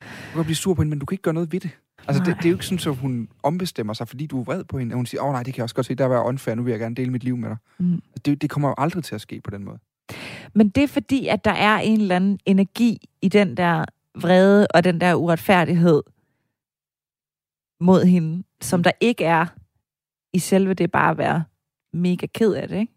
du 0.01 0.35
kan 0.35 0.43
blive 0.43 0.55
sur 0.55 0.73
på 0.73 0.81
hende, 0.81 0.89
men 0.89 0.99
du 0.99 1.05
kan 1.05 1.13
ikke 1.13 1.21
gøre 1.21 1.33
noget 1.33 1.51
ved 1.51 1.59
det. 1.59 1.71
Altså, 2.07 2.23
det, 2.23 2.27
Nej. 2.27 2.37
det, 2.37 2.45
er 2.45 2.49
jo 2.49 2.55
ikke 2.55 2.65
sådan, 2.65 2.91
at 2.93 2.97
hun 2.97 3.29
ombestemmer 3.43 3.93
sig, 3.93 4.07
fordi 4.07 4.25
du 4.25 4.39
er 4.39 4.43
vred 4.43 4.63
på 4.63 4.79
hende, 4.79 4.93
og 4.93 4.95
hun 4.95 5.05
siger, 5.05 5.21
åh 5.21 5.27
oh, 5.27 5.33
nej, 5.33 5.43
det 5.43 5.53
kan 5.53 5.57
jeg 5.57 5.63
også 5.63 5.75
godt 5.75 5.85
se, 5.85 5.95
der 5.95 6.05
var 6.05 6.23
unfair, 6.23 6.55
nu 6.55 6.63
vil 6.63 6.71
jeg 6.71 6.79
gerne 6.79 6.95
dele 6.95 7.11
mit 7.11 7.23
liv 7.23 7.37
med 7.37 7.49
dig. 7.49 7.57
Mm. 7.79 8.01
Det, 8.25 8.41
det 8.41 8.49
kommer 8.49 8.69
jo 8.69 8.75
aldrig 8.77 9.03
til 9.03 9.15
at 9.15 9.21
ske 9.21 9.41
på 9.41 9.51
den 9.51 9.63
måde. 9.63 9.79
Men 10.53 10.69
det 10.69 10.83
er 10.83 10.87
fordi, 10.87 11.27
at 11.27 11.45
der 11.45 11.51
er 11.51 11.77
en 11.77 12.01
eller 12.01 12.15
anden 12.15 12.39
energi 12.45 13.09
i 13.21 13.29
den 13.29 13.57
der 13.57 13.85
vrede 14.21 14.67
og 14.73 14.83
den 14.83 15.01
der 15.01 15.13
uretfærdighed 15.15 16.01
mod 17.81 18.05
hende, 18.05 18.43
som 18.61 18.83
der 18.83 18.91
ikke 19.01 19.23
er 19.25 19.45
i 20.33 20.39
selve 20.39 20.73
det 20.73 20.91
bare 20.91 21.11
at 21.11 21.17
være 21.17 21.43
mega 21.93 22.25
ked 22.33 22.53
af 22.53 22.67
det, 22.67 22.79
ikke? 22.79 22.93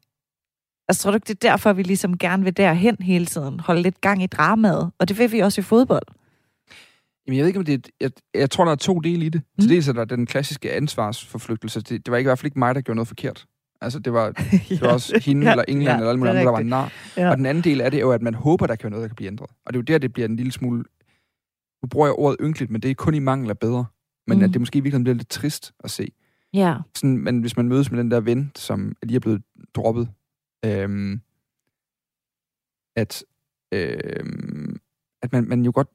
Altså, 0.89 1.03
tror 1.03 1.11
du 1.11 1.15
ikke, 1.17 1.27
det 1.27 1.45
er 1.45 1.51
derfor, 1.51 1.73
vi 1.73 1.83
ligesom 1.83 2.19
gerne 2.19 2.45
vil 2.45 2.57
derhen 2.57 2.97
hele 3.01 3.27
tiden, 3.27 3.61
holde 3.61 3.83
lidt 3.83 4.01
gang 4.01 4.23
i 4.23 4.27
dramaet, 4.27 4.91
og 4.99 5.09
det 5.09 5.19
vil 5.19 5.33
vi 5.33 5.41
også 5.41 5.61
i 5.61 5.65
fodbold. 5.65 6.07
Jamen, 7.27 7.37
jeg 7.37 7.43
ved 7.43 7.47
ikke, 7.49 7.59
om 7.59 7.65
det 7.65 7.73
er... 7.75 7.79
et- 7.79 7.91
Jeg, 8.01 8.11
jeg 8.35 8.51
tror, 8.51 8.65
der 8.65 8.73
er 8.73 8.77
to 8.77 8.99
dele 9.01 9.27
i 9.27 9.29
det. 9.29 9.43
Mm. 9.59 9.61
Til 9.63 9.71
dels 9.71 9.89
er 9.89 9.93
der 9.93 10.05
den 10.05 10.27
klassiske 10.27 10.73
ansvarsforflygtelse. 10.73 11.81
Det, 11.81 12.07
det 12.07 12.11
var 12.13 12.17
ikke, 12.17 12.29
i 12.29 12.31
hvert 12.31 12.39
fald 12.39 12.47
ikke 12.47 12.59
mig, 12.59 12.75
der 12.75 12.81
gjorde 12.81 12.97
noget 12.97 13.09
forkert. 13.09 13.47
Altså, 13.81 13.99
det 13.99 14.13
var, 14.13 14.31
det 14.69 14.81
var 14.81 14.93
også 14.93 15.21
hende 15.25 15.47
ja, 15.47 15.51
eller 15.51 15.65
England 15.69 15.89
ja, 15.89 15.97
eller 15.97 16.09
alle 16.09 16.19
mulige 16.19 16.31
andre, 16.31 16.45
der 16.45 16.51
var 16.51 16.63
nar. 16.63 16.93
Ja. 17.17 17.23
Ja. 17.23 17.31
Og 17.31 17.37
den 17.37 17.47
anden 17.47 17.65
del 17.65 17.81
af 17.81 17.91
det 17.91 17.99
er 17.99 18.03
jo, 18.03 18.13
at 18.13 18.23
man 18.23 18.35
håber, 18.35 18.67
der 18.67 18.77
kan 18.77 18.85
være 18.85 18.91
noget, 18.91 19.03
der 19.03 19.09
kan 19.09 19.17
blive 19.17 19.27
ændret. 19.31 19.51
Og 19.67 19.73
det 19.73 19.79
er 19.79 19.81
jo 19.81 19.83
der, 19.83 19.99
det 19.99 20.13
bliver 20.13 20.29
en 20.29 20.37
lille 20.37 20.53
smule... 20.53 20.85
Nu 21.83 21.89
bruger 21.89 22.07
jeg 22.07 22.15
ordet 22.15 22.37
ynkeligt, 22.41 22.71
men 22.71 22.83
det 22.83 22.91
er 22.91 22.95
kun 22.95 23.15
i 23.15 23.19
mangel 23.19 23.51
af 23.51 23.59
bedre. 23.59 23.85
Men 24.27 24.39
mm. 24.39 24.45
At 24.45 24.53
det 24.53 24.61
måske 24.61 24.77
i 24.77 24.81
virkeligheden 24.81 25.05
bliver 25.05 25.15
lidt 25.17 25.29
trist 25.29 25.73
at 25.85 25.91
se. 25.91 26.13
Ja, 26.53 26.77
Sådan, 26.95 27.19
men 27.19 27.41
hvis 27.41 27.57
man 27.57 27.69
mødes 27.69 27.91
med 27.91 27.99
den 27.99 28.11
der 28.11 28.21
ven, 28.21 28.53
som 28.57 28.97
lige 29.03 29.17
er 29.17 29.21
blevet 29.21 29.43
droppet, 29.75 30.09
øhm, 30.65 31.21
at, 32.97 33.25
øhm, 33.73 34.81
at 35.23 35.33
man, 35.33 35.49
man 35.49 35.65
jo 35.65 35.73
godt, 35.75 35.89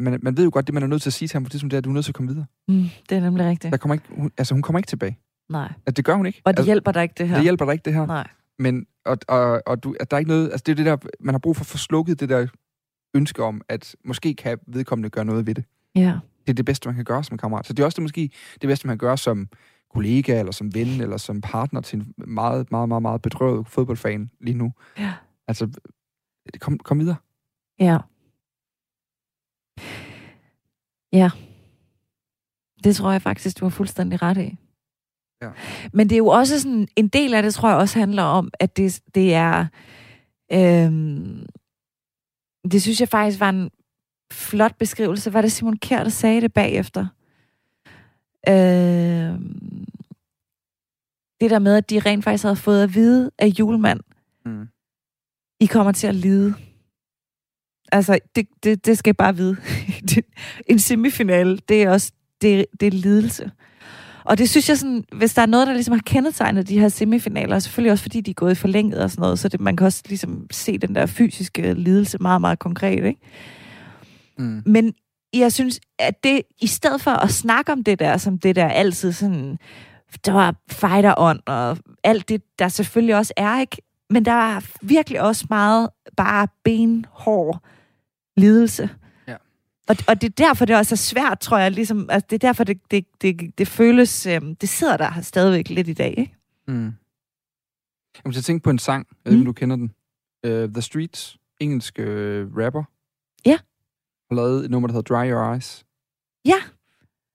man, 0.00 0.18
man 0.22 0.36
ved 0.36 0.44
jo 0.44 0.50
godt, 0.52 0.66
det 0.66 0.74
man 0.74 0.82
er 0.82 0.86
nødt 0.86 1.02
til 1.02 1.08
at 1.10 1.14
sige 1.14 1.28
til 1.28 1.34
ham 1.34 1.44
på 1.44 1.48
det, 1.48 1.60
som 1.60 1.70
det 1.70 1.76
er, 1.76 1.78
at 1.78 1.84
du 1.84 1.90
er 1.90 1.94
nødt 1.94 2.04
til 2.04 2.10
at 2.12 2.14
komme 2.14 2.32
videre. 2.32 2.46
mm, 2.68 2.84
det 3.08 3.16
er 3.16 3.20
nemlig 3.20 3.46
rigtigt. 3.46 3.72
Der 3.72 3.78
kommer 3.78 3.94
ikke, 3.94 4.06
hun, 4.10 4.30
altså, 4.38 4.54
hun 4.54 4.62
kommer 4.62 4.78
ikke 4.78 4.88
tilbage. 4.88 5.18
Nej. 5.48 5.72
Altså, 5.86 5.92
det 5.96 6.04
gør 6.04 6.14
hun 6.14 6.26
ikke. 6.26 6.42
Og 6.44 6.52
det 6.52 6.58
altså, 6.58 6.68
hjælper 6.68 6.92
dig 6.92 7.02
ikke, 7.02 7.14
det 7.18 7.28
her. 7.28 7.34
det 7.34 7.42
hjælper 7.42 7.64
dig 7.64 7.72
ikke, 7.72 7.84
det 7.84 7.94
her. 7.94 8.06
Nej. 8.06 8.28
Men, 8.58 8.86
og, 9.04 9.18
og, 9.28 9.62
og 9.66 9.82
du, 9.82 9.94
at 10.00 10.10
der 10.10 10.16
er 10.16 10.18
ikke 10.18 10.30
noget, 10.30 10.50
altså 10.50 10.62
det 10.66 10.72
er 10.72 10.76
det 10.76 10.86
der, 10.86 10.96
man 11.20 11.34
har 11.34 11.38
brug 11.38 11.56
for 11.56 11.62
at 11.62 11.66
få 11.66 11.78
slukket 11.78 12.20
det 12.20 12.28
der 12.28 12.46
ønske 13.16 13.42
om, 13.42 13.60
at 13.68 13.96
måske 14.04 14.34
kan 14.34 14.58
vedkommende 14.66 15.10
gøre 15.10 15.24
noget 15.24 15.46
ved 15.46 15.54
det. 15.54 15.64
Ja. 15.94 16.18
Det 16.46 16.52
er 16.52 16.54
det 16.54 16.64
bedste, 16.64 16.88
man 16.88 16.96
kan 16.96 17.04
gøre 17.04 17.24
som 17.24 17.38
kammerat. 17.38 17.66
Så 17.66 17.72
det 17.72 17.82
er 17.82 17.86
også 17.86 17.96
det, 17.96 18.02
måske 18.02 18.30
det 18.60 18.68
bedste, 18.68 18.86
man 18.86 18.98
kan 18.98 19.06
gøre 19.06 19.18
som 19.18 19.48
kollega, 19.94 20.38
eller 20.38 20.52
som 20.52 20.74
ven, 20.74 21.00
eller 21.00 21.16
som 21.16 21.40
partner 21.40 21.80
til 21.80 21.98
en 21.98 22.14
meget, 22.16 22.70
meget, 22.70 22.88
meget, 22.88 23.02
meget 23.02 23.22
bedrøvet 23.22 23.68
fodboldfan 23.68 24.30
lige 24.40 24.58
nu. 24.58 24.72
Ja. 24.98 25.12
Altså, 25.48 25.68
kom, 26.60 26.78
kom 26.78 26.98
videre. 26.98 27.16
Ja. 27.80 27.98
Ja. 31.12 31.30
Det 32.84 32.96
tror 32.96 33.12
jeg 33.12 33.22
faktisk, 33.22 33.60
du 33.60 33.64
har 33.64 33.70
fuldstændig 33.70 34.22
ret 34.22 34.36
i. 34.36 34.56
Ja. 35.42 35.50
Men 35.92 36.08
det 36.08 36.14
er 36.14 36.18
jo 36.18 36.26
også 36.26 36.60
sådan, 36.60 36.88
en 36.96 37.08
del 37.08 37.34
af 37.34 37.42
det 37.42 37.54
tror 37.54 37.68
jeg 37.68 37.78
også 37.78 37.98
handler 37.98 38.22
om, 38.22 38.50
at 38.60 38.76
det, 38.76 39.00
det 39.14 39.34
er, 39.34 39.66
øhm, 40.52 41.46
det 42.70 42.82
synes 42.82 43.00
jeg 43.00 43.08
faktisk 43.08 43.40
var 43.40 43.48
en 43.48 43.70
flot 44.32 44.78
beskrivelse. 44.78 45.32
Var 45.32 45.40
det 45.40 45.52
Simon 45.52 45.76
Kjær, 45.76 46.02
der 46.02 46.10
sagde 46.10 46.40
det 46.40 46.52
bagefter? 46.52 47.06
Øhm, 48.48 49.86
det 51.40 51.50
der 51.50 51.58
med, 51.58 51.76
at 51.76 51.90
de 51.90 51.98
rent 52.00 52.24
faktisk 52.24 52.44
havde 52.44 52.56
fået 52.56 52.82
at 52.82 52.94
vide 52.94 53.30
af 53.38 53.46
julemand, 53.46 54.00
Mm. 54.44 54.68
I 55.60 55.66
kommer 55.66 55.92
til 55.92 56.06
at 56.06 56.14
lide. 56.14 56.54
Altså, 57.92 58.18
det, 58.36 58.48
det, 58.62 58.86
det 58.86 58.98
skal 58.98 59.10
I 59.10 59.12
bare 59.12 59.36
vide. 59.36 59.56
En 60.70 60.78
semifinale, 60.78 61.58
det 61.68 61.82
er 61.82 61.90
også 61.90 62.12
det, 62.40 62.66
det 62.80 62.86
er 62.86 62.90
lidelse. 62.90 63.50
Og 64.26 64.38
det 64.38 64.50
synes 64.50 64.68
jeg 64.68 64.78
sådan, 64.78 65.04
hvis 65.12 65.34
der 65.34 65.42
er 65.42 65.46
noget, 65.46 65.66
der 65.66 65.72
ligesom 65.72 65.92
har 65.92 66.02
kendetegnet 66.06 66.68
de 66.68 66.80
her 66.80 66.88
semifinaler, 66.88 67.58
selvfølgelig 67.58 67.92
også 67.92 68.02
fordi 68.02 68.20
de 68.20 68.30
er 68.30 68.34
gået 68.34 68.52
i 68.52 68.54
forlænget 68.54 69.00
og 69.00 69.10
sådan 69.10 69.22
noget, 69.22 69.38
så 69.38 69.48
det, 69.48 69.60
man 69.60 69.76
kan 69.76 69.86
også 69.86 70.02
ligesom 70.08 70.46
se 70.50 70.78
den 70.78 70.94
der 70.94 71.06
fysiske 71.06 71.74
lidelse 71.74 72.18
meget, 72.18 72.40
meget 72.40 72.58
konkret, 72.58 73.04
ikke? 73.04 73.20
Mm. 74.38 74.62
Men 74.66 74.94
jeg 75.34 75.52
synes, 75.52 75.80
at 75.98 76.24
det, 76.24 76.42
i 76.60 76.66
stedet 76.66 77.00
for 77.00 77.10
at 77.10 77.30
snakke 77.30 77.72
om 77.72 77.84
det 77.84 77.98
der, 77.98 78.16
som 78.16 78.38
det 78.38 78.56
der 78.56 78.68
altid 78.68 79.12
sådan, 79.12 79.58
der 80.26 80.32
var 80.32 80.54
fighter 80.70 81.14
on 81.16 81.40
og 81.46 81.78
alt 82.04 82.28
det, 82.28 82.42
der 82.58 82.68
selvfølgelig 82.68 83.16
også 83.16 83.32
er, 83.36 83.60
ikke? 83.60 83.76
Men 84.10 84.24
der 84.24 84.32
var 84.32 84.64
virkelig 84.82 85.20
også 85.20 85.46
meget 85.50 85.88
bare 86.16 86.48
benhård 86.64 87.62
lidelse. 88.36 88.88
Og, 89.88 89.96
og 90.08 90.20
det 90.20 90.28
er 90.28 90.44
derfor, 90.44 90.64
det 90.64 90.76
også 90.76 90.94
er 90.94 90.96
svært, 90.96 91.40
tror 91.40 91.58
jeg, 91.58 91.70
ligesom, 91.70 92.10
altså 92.10 92.26
det 92.30 92.44
er 92.44 92.48
derfor, 92.48 92.64
det, 92.64 92.80
det, 92.90 93.06
det, 93.22 93.58
det 93.58 93.68
føles, 93.68 94.26
øhm, 94.26 94.56
det 94.56 94.68
sidder 94.68 94.96
der 94.96 95.20
stadigvæk 95.20 95.68
lidt 95.68 95.88
i 95.88 95.92
dag, 95.92 96.14
ikke? 96.18 96.34
Mm. 96.68 96.84
Jeg 96.84 98.22
må 98.24 98.32
til 98.32 98.40
at 98.40 98.44
tænke 98.44 98.62
på 98.62 98.70
en 98.70 98.78
sang, 98.78 99.06
jeg 99.24 99.32
ved 99.32 99.38
Mm. 99.38 99.44
du 99.44 99.52
kender 99.52 99.76
den. 99.76 99.92
Uh, 100.46 100.50
The 100.72 100.82
Streets, 100.82 101.38
engelsk 101.60 101.98
uh, 101.98 102.04
rapper. 102.58 102.82
Ja. 103.46 103.58
Har 104.30 104.36
lavet 104.36 104.64
et 104.64 104.70
nummer, 104.70 104.86
der 104.88 104.94
hedder 104.94 105.14
Dry 105.14 105.30
Your 105.30 105.52
Eyes. 105.52 105.84
Ja. 106.44 106.56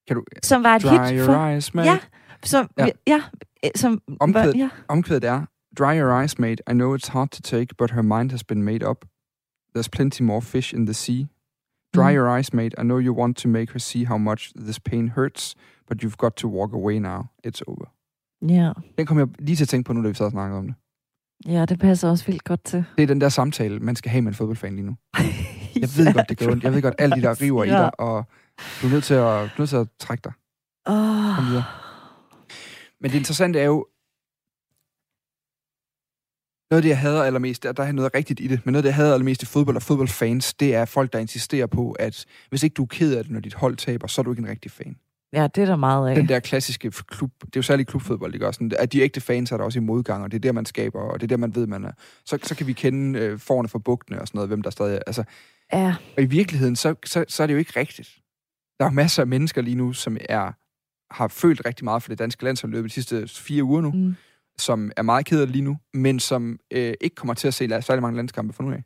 Kan 0.07 0.15
du... 0.15 0.23
Som 0.43 0.63
var 0.63 0.75
et 0.75 0.83
Dry 0.83 0.89
hit 0.89 1.17
Your 1.19 1.25
for... 1.25 1.45
Eyes, 1.47 1.73
mate. 1.73 1.89
Ja, 1.89 1.99
som, 2.43 2.69
Ja. 2.77 2.87
ja. 3.07 3.21
øh, 3.65 3.71
som 3.75 4.01
Omkvæd- 4.21 4.33
var, 4.45 4.53
ja. 4.57 4.69
Omkvædet 4.87 5.23
er, 5.23 5.45
Dry 5.79 5.99
your 5.99 6.19
eyes, 6.19 6.39
mate. 6.39 6.63
I 6.69 6.73
know 6.73 6.97
it's 6.97 7.11
hard 7.11 7.29
to 7.29 7.41
take, 7.41 7.67
but 7.77 7.91
her 7.91 8.01
mind 8.01 8.31
has 8.31 8.43
been 8.43 8.63
made 8.63 8.89
up. 8.89 9.05
There's 9.77 9.89
plenty 9.91 10.21
more 10.23 10.41
fish 10.41 10.73
in 10.75 10.85
the 10.85 10.93
sea. 10.93 11.25
Dry 11.95 12.11
Mm. 12.11 12.15
your 12.17 12.37
eyes, 12.37 12.53
mate. 12.53 12.75
I 12.79 12.83
know 12.83 12.99
you 12.99 13.13
want 13.19 13.37
to 13.37 13.49
make 13.49 13.71
her 13.71 13.79
see 13.79 14.05
how 14.05 14.17
much 14.17 14.51
this 14.65 14.79
pain 14.79 15.07
hurts, 15.09 15.55
but 15.87 16.03
you've 16.03 16.17
got 16.17 16.35
to 16.35 16.47
walk 16.47 16.73
away 16.73 16.99
now. 16.99 17.25
It's 17.47 17.61
over. 17.67 17.85
ja. 18.49 18.71
Den 18.97 19.05
kom 19.05 19.17
jeg 19.19 19.27
lige 19.39 19.55
til 19.55 19.63
at 19.63 19.69
tænke 19.69 19.87
på 19.87 19.93
nu, 19.93 20.03
da 20.03 20.07
vi 20.07 20.13
sad 20.13 20.25
og 20.25 20.31
snakkede 20.31 20.57
om 20.59 20.65
det. 20.67 20.75
Ja, 21.45 21.65
det 21.65 21.79
passer 21.79 22.09
også 22.09 22.25
vildt 22.25 22.43
godt 22.43 22.63
til. 22.63 22.85
Det 22.97 23.03
er 23.03 23.07
den 23.07 23.21
der 23.21 23.29
samtale, 23.29 23.79
man 23.79 23.95
skal 23.95 24.11
have 24.11 24.21
med 24.21 24.31
en 24.31 24.35
fodboldfan 24.35 24.75
lige 24.75 24.85
nu. 24.85 24.95
Jeg 25.81 25.89
ved 25.97 26.13
godt, 26.13 26.29
det 26.29 26.37
gør 26.37 26.47
ondt. 26.51 26.63
Jeg 26.63 26.73
ved 26.73 26.81
godt, 26.81 26.95
alle 26.99 27.15
de 27.15 27.21
der 27.21 27.41
river 27.41 27.63
ja. 27.63 27.71
i 27.71 27.73
Ja. 27.75 27.81
dig, 27.81 27.99
og 27.99 28.25
du 28.81 28.87
er 28.87 28.91
nødt 28.91 29.03
til 29.03 29.13
at, 29.13 29.21
du 29.21 29.27
er 29.27 29.59
nødt 29.59 29.69
til 29.69 29.75
at 29.77 29.87
trække 29.99 30.21
dig. 30.23 30.33
Oh. 30.85 31.35
Kom 31.35 31.45
videre. 31.45 31.63
Men 33.01 33.11
det 33.11 33.17
interessante 33.17 33.59
er 33.59 33.65
jo, 33.65 33.85
noget 36.71 36.77
af 36.77 36.81
det, 36.81 36.89
jeg 36.89 36.99
hader 36.99 37.23
allermest, 37.23 37.63
der, 37.63 37.71
der 37.71 37.83
er 37.83 37.91
noget 37.91 38.15
rigtigt 38.15 38.39
i 38.39 38.47
det, 38.47 38.65
men 38.65 38.71
noget 38.71 38.77
af 38.77 38.83
det, 38.83 38.87
jeg 38.89 38.95
hader 38.95 39.13
allermest 39.13 39.43
i 39.43 39.45
fodbold 39.45 39.75
og 39.75 39.81
fodboldfans, 39.81 40.53
det 40.53 40.75
er 40.75 40.85
folk, 40.85 41.13
der 41.13 41.19
insisterer 41.19 41.65
på, 41.65 41.91
at 41.91 42.25
hvis 42.49 42.63
ikke 42.63 42.73
du 42.73 42.83
er 42.83 42.87
ked 42.87 43.17
af 43.17 43.23
det, 43.23 43.31
når 43.31 43.39
dit 43.39 43.53
hold 43.53 43.75
taber, 43.75 44.07
så 44.07 44.21
er 44.21 44.23
du 44.23 44.31
ikke 44.31 44.41
en 44.41 44.49
rigtig 44.49 44.71
fan. 44.71 44.95
Ja, 45.33 45.47
det 45.55 45.61
er 45.61 45.65
der 45.65 45.75
meget 45.75 46.09
af. 46.09 46.15
Den 46.15 46.29
der 46.29 46.39
klassiske 46.39 46.91
klub, 46.91 47.31
det 47.39 47.45
er 47.45 47.51
jo 47.55 47.61
særligt 47.61 47.89
klubfodbold, 47.89 48.33
ikke 48.33 48.47
også? 48.47 48.69
At 48.79 48.93
de 48.93 49.01
ægte 49.01 49.21
fans 49.21 49.51
er 49.51 49.57
der 49.57 49.63
også 49.63 49.79
i 49.79 49.81
modgang, 49.81 50.23
og 50.23 50.31
det 50.31 50.37
er 50.37 50.41
der, 50.41 50.51
man 50.51 50.65
skaber, 50.65 50.99
og 50.99 51.19
det 51.19 51.23
er 51.23 51.27
der, 51.27 51.37
man 51.37 51.55
ved, 51.55 51.67
man 51.67 51.83
er. 51.83 51.91
Så, 52.25 52.37
så 52.43 52.55
kan 52.55 52.67
vi 52.67 52.73
kende 52.73 53.19
øh, 53.19 53.39
forne 53.39 53.67
for 53.67 53.79
bugtene 53.79 54.21
og 54.21 54.27
sådan 54.27 54.37
noget, 54.37 54.49
hvem 54.49 54.61
der 54.61 54.69
stadig 54.69 54.95
er. 54.95 54.99
Altså, 55.07 55.23
Ja, 55.73 55.95
og 56.17 56.23
i 56.23 56.25
virkeligheden, 56.25 56.75
så, 56.75 56.95
så, 57.05 57.25
så 57.27 57.43
er 57.43 57.47
det 57.47 57.53
jo 57.53 57.59
ikke 57.59 57.79
rigtigt. 57.79 58.09
Der 58.79 58.85
er 58.85 58.91
masser 58.91 59.23
af 59.23 59.27
mennesker 59.27 59.61
lige 59.61 59.75
nu, 59.75 59.93
som 59.93 60.17
er, 60.29 60.51
har 61.13 61.27
følt 61.27 61.65
rigtig 61.65 61.83
meget 61.83 62.03
for 62.03 62.09
det 62.09 62.19
danske 62.19 62.43
landshold 62.43 62.75
i 62.75 62.83
de 62.83 62.89
sidste 62.89 63.27
fire 63.27 63.63
uger 63.63 63.81
nu, 63.81 63.91
mm. 63.91 64.15
Som 64.57 64.91
er 64.97 65.01
meget 65.01 65.25
ked 65.25 65.41
af 65.41 65.51
lige 65.51 65.61
nu, 65.61 65.77
men 65.93 66.19
som 66.19 66.59
øh, 66.71 66.93
ikke 67.01 67.15
kommer 67.15 67.33
til 67.33 67.47
at 67.47 67.53
se 67.53 67.81
særlig 67.81 68.01
mange 68.01 68.15
landskampe 68.15 68.53
fra 68.53 68.63
nu 68.63 68.71
af. 68.71 68.83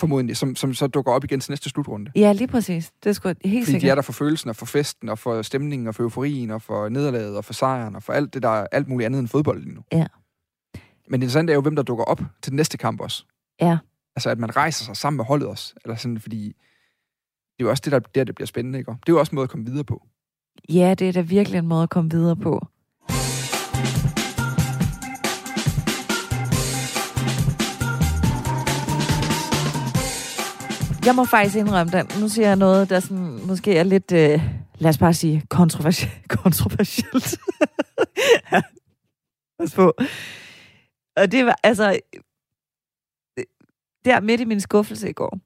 Formodentlig, 0.00 0.36
som, 0.36 0.56
som 0.56 0.74
så 0.74 0.86
dukker 0.86 1.12
op 1.12 1.24
igen 1.24 1.40
til 1.40 1.50
næste 1.50 1.70
slutrunde. 1.70 2.10
ja 2.16 2.32
lige 2.32 2.48
præcis. 2.48 2.92
Det 3.04 3.10
er 3.10 3.14
sgu 3.14 3.28
helt 3.28 3.38
Fordi 3.40 3.54
de 3.54 3.60
er 3.76 3.80
sikkert. 3.80 3.96
der 3.96 4.02
for 4.02 4.12
følelsen, 4.12 4.50
og 4.50 4.56
for 4.56 4.66
festen, 4.66 5.08
og 5.08 5.18
for 5.18 5.42
stemningen, 5.42 5.88
og 5.88 5.94
for 5.94 6.02
euforien, 6.02 6.50
og 6.50 6.62
for 6.62 6.88
nederlaget, 6.88 7.36
og 7.36 7.44
for 7.44 7.52
sejren, 7.52 7.96
og 7.96 8.02
for 8.02 8.12
alt 8.12 8.34
det, 8.34 8.42
der 8.42 8.48
er 8.48 8.66
alt 8.72 8.88
muligt 8.88 9.06
andet 9.06 9.18
end 9.18 9.28
fodbold 9.28 9.62
lige 9.62 9.74
nu. 9.74 9.80
Ja. 9.92 10.06
Men 11.10 11.20
det 11.20 11.24
interessante 11.24 11.52
er 11.52 11.54
jo, 11.54 11.60
hvem 11.60 11.76
der 11.76 11.82
dukker 11.82 12.04
op 12.04 12.18
til 12.42 12.50
den 12.52 12.56
næste 12.56 12.78
kamp 12.78 13.00
også. 13.00 13.24
Ja. 13.60 13.78
Altså, 14.16 14.30
at 14.30 14.38
man 14.38 14.56
rejser 14.56 14.84
sig 14.84 14.96
sammen 14.96 15.16
med 15.16 15.24
holdet 15.24 15.48
også. 15.48 15.74
Eller 15.84 15.96
sådan, 15.96 16.20
fordi 16.20 16.46
det 16.46 17.60
er 17.60 17.64
jo 17.64 17.70
også 17.70 17.82
det, 17.84 17.92
der, 17.92 17.98
der 17.98 18.24
det 18.24 18.34
bliver 18.34 18.46
spændende, 18.46 18.78
ikke? 18.78 18.90
Det 18.90 19.08
er 19.08 19.12
jo 19.12 19.18
også 19.18 19.32
en 19.32 19.34
måde 19.36 19.44
at 19.44 19.50
komme 19.50 19.66
videre 19.66 19.84
på. 19.84 20.06
Ja, 20.68 20.94
det 20.94 21.08
er 21.08 21.12
da 21.12 21.20
virkelig 21.20 21.58
en 21.58 21.66
måde 21.66 21.82
at 21.82 21.90
komme 21.90 22.10
videre 22.10 22.36
på. 22.36 22.66
Jeg 31.08 31.16
må 31.16 31.24
faktisk 31.24 31.56
indrømme 31.56 31.92
den. 31.92 32.06
Nu 32.20 32.28
siger 32.28 32.48
jeg 32.48 32.56
noget, 32.56 32.90
der 32.90 33.00
sådan, 33.00 33.46
måske 33.46 33.76
er 33.76 33.82
lidt, 33.82 34.12
øh, 34.12 34.40
lad 34.78 34.90
os 34.90 34.98
bare 34.98 35.14
sige, 35.14 35.42
kontroversielt. 35.58 36.28
kontroversielt. 36.28 37.38
Ja. 38.52 38.62
Pas 39.58 39.74
på. 39.74 39.92
Og 41.16 41.32
det 41.32 41.46
var, 41.46 41.58
altså, 41.62 42.00
øh, 43.38 43.44
der 44.04 44.20
midt 44.20 44.40
i 44.40 44.44
min 44.44 44.60
skuffelse 44.60 45.10
i 45.10 45.12
går, 45.12 45.38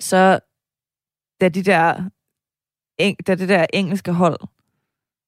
så 0.00 0.40
da 1.40 1.48
de 1.48 1.62
der 1.62 2.10
eng, 2.98 3.26
da 3.26 3.34
det 3.34 3.48
der 3.48 3.66
engelske 3.72 4.12
hold, 4.12 4.40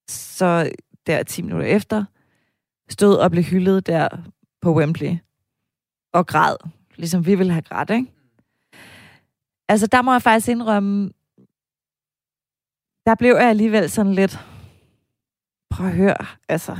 så 0.08 0.72
der 1.06 1.22
10 1.22 1.42
minutter 1.42 1.66
efter, 1.66 2.04
stod 2.88 3.16
og 3.16 3.30
blev 3.30 3.44
hyldet 3.44 3.86
der 3.86 4.08
på 4.60 4.74
Wembley 4.74 5.16
og 6.12 6.26
græd, 6.26 6.56
ligesom 6.94 7.26
vi 7.26 7.34
ville 7.34 7.52
have 7.52 7.62
grædt, 7.62 7.90
ikke? 7.90 8.15
Altså, 9.68 9.86
der 9.86 10.02
må 10.02 10.12
jeg 10.12 10.22
faktisk 10.22 10.48
indrømme, 10.48 11.10
der 13.06 13.14
blev 13.14 13.34
jeg 13.34 13.48
alligevel 13.48 13.90
sådan 13.90 14.14
lidt, 14.14 14.38
prøv 15.70 15.86
at 15.86 15.94
høre, 15.94 16.26
altså, 16.48 16.72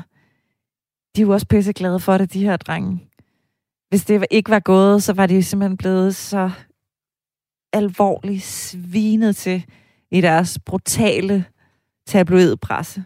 de 1.16 1.20
er 1.20 1.26
jo 1.26 1.32
også 1.32 1.46
pisseglade 1.46 2.00
for 2.00 2.18
det, 2.18 2.32
de 2.32 2.44
her 2.44 2.56
drenge. 2.56 3.10
Hvis 3.88 4.04
det 4.04 4.26
ikke 4.30 4.50
var 4.50 4.60
gået, 4.60 5.02
så 5.02 5.12
var 5.12 5.26
de 5.26 5.42
simpelthen 5.42 5.76
blevet 5.76 6.16
så 6.16 6.50
alvorligt 7.72 8.42
svinet 8.42 9.36
til 9.36 9.64
i 10.10 10.20
deres 10.20 10.58
brutale 10.58 11.44
tabloidpresse. 12.06 13.04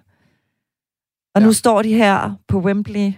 Og 1.35 1.41
ja. 1.41 1.47
nu 1.47 1.53
står 1.53 1.83
de 1.83 1.95
her 1.95 2.35
på 2.49 2.61
Wembley. 2.61 3.13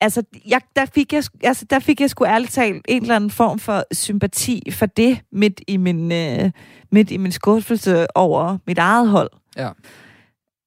Altså, 0.00 0.22
jeg, 0.46 0.60
der, 0.76 0.86
fik 0.86 1.12
jeg, 1.12 1.24
altså, 1.42 1.64
der 1.70 1.78
fik 1.78 2.00
jeg 2.00 2.10
sgu 2.10 2.24
ærligt 2.24 2.52
talt 2.52 2.84
en 2.88 3.02
eller 3.02 3.16
anden 3.16 3.30
form 3.30 3.58
for 3.58 3.84
sympati 3.92 4.70
for 4.70 4.86
det 4.86 5.20
midt 5.32 5.60
i 5.68 5.76
min, 5.76 6.12
øh, 6.12 6.50
midt 6.92 7.10
i 7.10 7.16
min 7.16 7.32
skuffelse 7.32 8.16
over 8.16 8.58
mit 8.66 8.78
eget 8.78 9.08
hold. 9.08 9.30
Ja. 9.56 9.70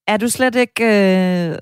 Er 0.08 0.18
du 0.18 0.30
slet 0.30 0.56
ikke... 0.56 0.84
Øh, 0.84 1.58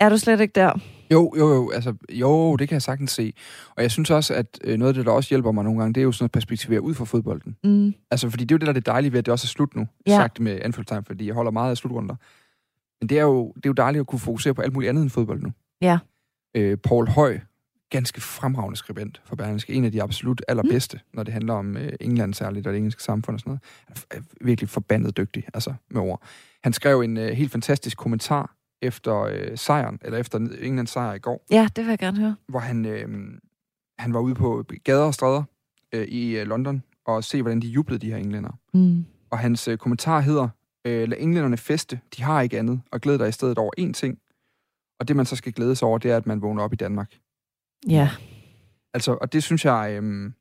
er 0.00 0.08
du 0.08 0.18
slet 0.18 0.40
ikke 0.40 0.52
der? 0.54 0.72
Jo, 1.10 1.34
jo, 1.38 1.54
jo, 1.54 1.70
altså, 1.70 1.94
jo, 2.12 2.56
det 2.56 2.68
kan 2.68 2.74
jeg 2.74 2.82
sagtens 2.82 3.10
se. 3.10 3.32
Og 3.76 3.82
jeg 3.82 3.90
synes 3.90 4.10
også, 4.10 4.34
at 4.34 4.58
øh, 4.64 4.78
noget 4.78 4.88
af 4.88 4.94
det, 4.94 5.06
der 5.06 5.12
også 5.12 5.28
hjælper 5.28 5.52
mig 5.52 5.64
nogle 5.64 5.80
gange, 5.80 5.94
det 5.94 6.00
er 6.00 6.04
jo 6.04 6.12
sådan 6.12 6.24
at 6.24 6.32
perspektivere 6.32 6.80
ud 6.80 6.94
fra 6.94 7.04
fodbolden. 7.04 7.56
Mm. 7.64 7.94
Altså, 8.10 8.30
fordi 8.30 8.44
det 8.44 8.50
er 8.50 8.54
jo 8.54 8.58
det, 8.58 8.66
der 8.66 8.72
er 8.72 8.80
det 8.80 8.86
dejlige 8.86 9.12
ved, 9.12 9.18
at 9.18 9.26
det 9.26 9.32
også 9.32 9.44
er 9.44 9.48
slut 9.48 9.76
nu. 9.76 9.86
Ja. 10.06 10.16
Sagt 10.16 10.40
med 10.40 10.52
anfølgelsestegn, 10.52 11.04
fordi 11.04 11.26
jeg 11.26 11.34
holder 11.34 11.50
meget 11.50 11.70
af 11.70 11.76
slutrunder. 11.76 12.14
Men 13.00 13.08
det 13.08 13.18
er, 13.18 13.22
jo, 13.22 13.52
det 13.56 13.66
er 13.66 13.70
jo 13.70 13.72
dejligt 13.72 14.00
at 14.00 14.06
kunne 14.06 14.18
fokusere 14.18 14.54
på 14.54 14.62
alt 14.62 14.72
muligt 14.72 14.88
andet 14.88 15.02
end 15.02 15.10
fodbold 15.10 15.42
nu. 15.42 15.52
Ja. 15.80 15.98
Øh, 16.54 16.76
Paul 16.78 17.08
Høj, 17.08 17.38
ganske 17.90 18.20
fremragende 18.20 18.76
skribent 18.76 19.22
for 19.24 19.36
Berlingske. 19.36 19.72
En 19.72 19.84
af 19.84 19.92
de 19.92 20.02
absolut 20.02 20.42
allerbedste, 20.48 20.96
mm. 20.96 21.16
når 21.16 21.22
det 21.22 21.32
handler 21.32 21.54
om 21.54 21.76
øh, 21.76 21.92
England 22.00 22.34
særligt, 22.34 22.66
og 22.66 22.72
det 22.72 22.78
engelske 22.78 23.02
samfund 23.02 23.34
og 23.36 23.40
sådan 23.40 23.50
noget. 23.50 23.62
Han 23.86 23.96
er 24.10 24.16
er 24.16 24.44
virkelig 24.44 24.68
forbandet 24.68 25.16
dygtig, 25.16 25.44
altså 25.54 25.74
med 25.90 26.00
ord. 26.00 26.22
Han 26.64 26.72
skrev 26.72 27.00
en 27.00 27.16
øh, 27.16 27.28
helt 27.28 27.52
fantastisk 27.52 27.96
kommentar 27.98 28.56
efter 28.82 29.20
øh, 29.20 29.58
sejren, 29.58 29.98
eller 30.02 30.18
efter 30.18 30.38
Englands 30.38 30.90
sejr 30.90 31.14
i 31.14 31.18
går, 31.18 31.44
Ja, 31.50 31.68
det 31.76 31.84
vil 31.84 31.90
jeg 31.90 31.98
gerne 31.98 32.18
høre. 32.18 32.36
hvor 32.48 32.58
han, 32.58 32.84
øh, 32.84 33.08
han 33.98 34.14
var 34.14 34.20
ude 34.20 34.34
på 34.34 34.64
gader 34.84 35.04
og 35.04 35.14
stræder 35.14 35.42
øh, 35.92 36.06
i 36.08 36.38
øh, 36.38 36.46
London 36.46 36.82
og 37.06 37.24
se, 37.24 37.42
hvordan 37.42 37.60
de 37.60 37.66
jublede, 37.68 38.00
de 38.00 38.10
her 38.10 38.16
englænder. 38.16 38.58
Mm. 38.74 39.04
Og 39.30 39.38
hans 39.38 39.68
øh, 39.68 39.78
kommentar 39.78 40.20
hedder, 40.20 40.48
øh, 40.84 41.08
lad 41.08 41.18
englænderne 41.20 41.56
feste, 41.56 42.00
de 42.16 42.22
har 42.22 42.40
ikke 42.40 42.58
andet, 42.58 42.80
og 42.92 43.00
glæd 43.00 43.18
dig 43.18 43.28
i 43.28 43.32
stedet 43.32 43.58
over 43.58 43.70
én 43.80 43.92
ting. 43.92 44.18
Og 45.00 45.08
det, 45.08 45.16
man 45.16 45.26
så 45.26 45.36
skal 45.36 45.52
glæde 45.52 45.76
sig 45.76 45.88
over, 45.88 45.98
det 45.98 46.10
er, 46.10 46.16
at 46.16 46.26
man 46.26 46.42
vågner 46.42 46.62
op 46.62 46.72
i 46.72 46.76
Danmark. 46.76 47.14
Ja. 47.88 48.10
Altså, 48.94 49.12
og 49.20 49.32
det 49.32 49.42
synes 49.42 49.64
jeg, 49.64 49.98
øh, 50.02 50.32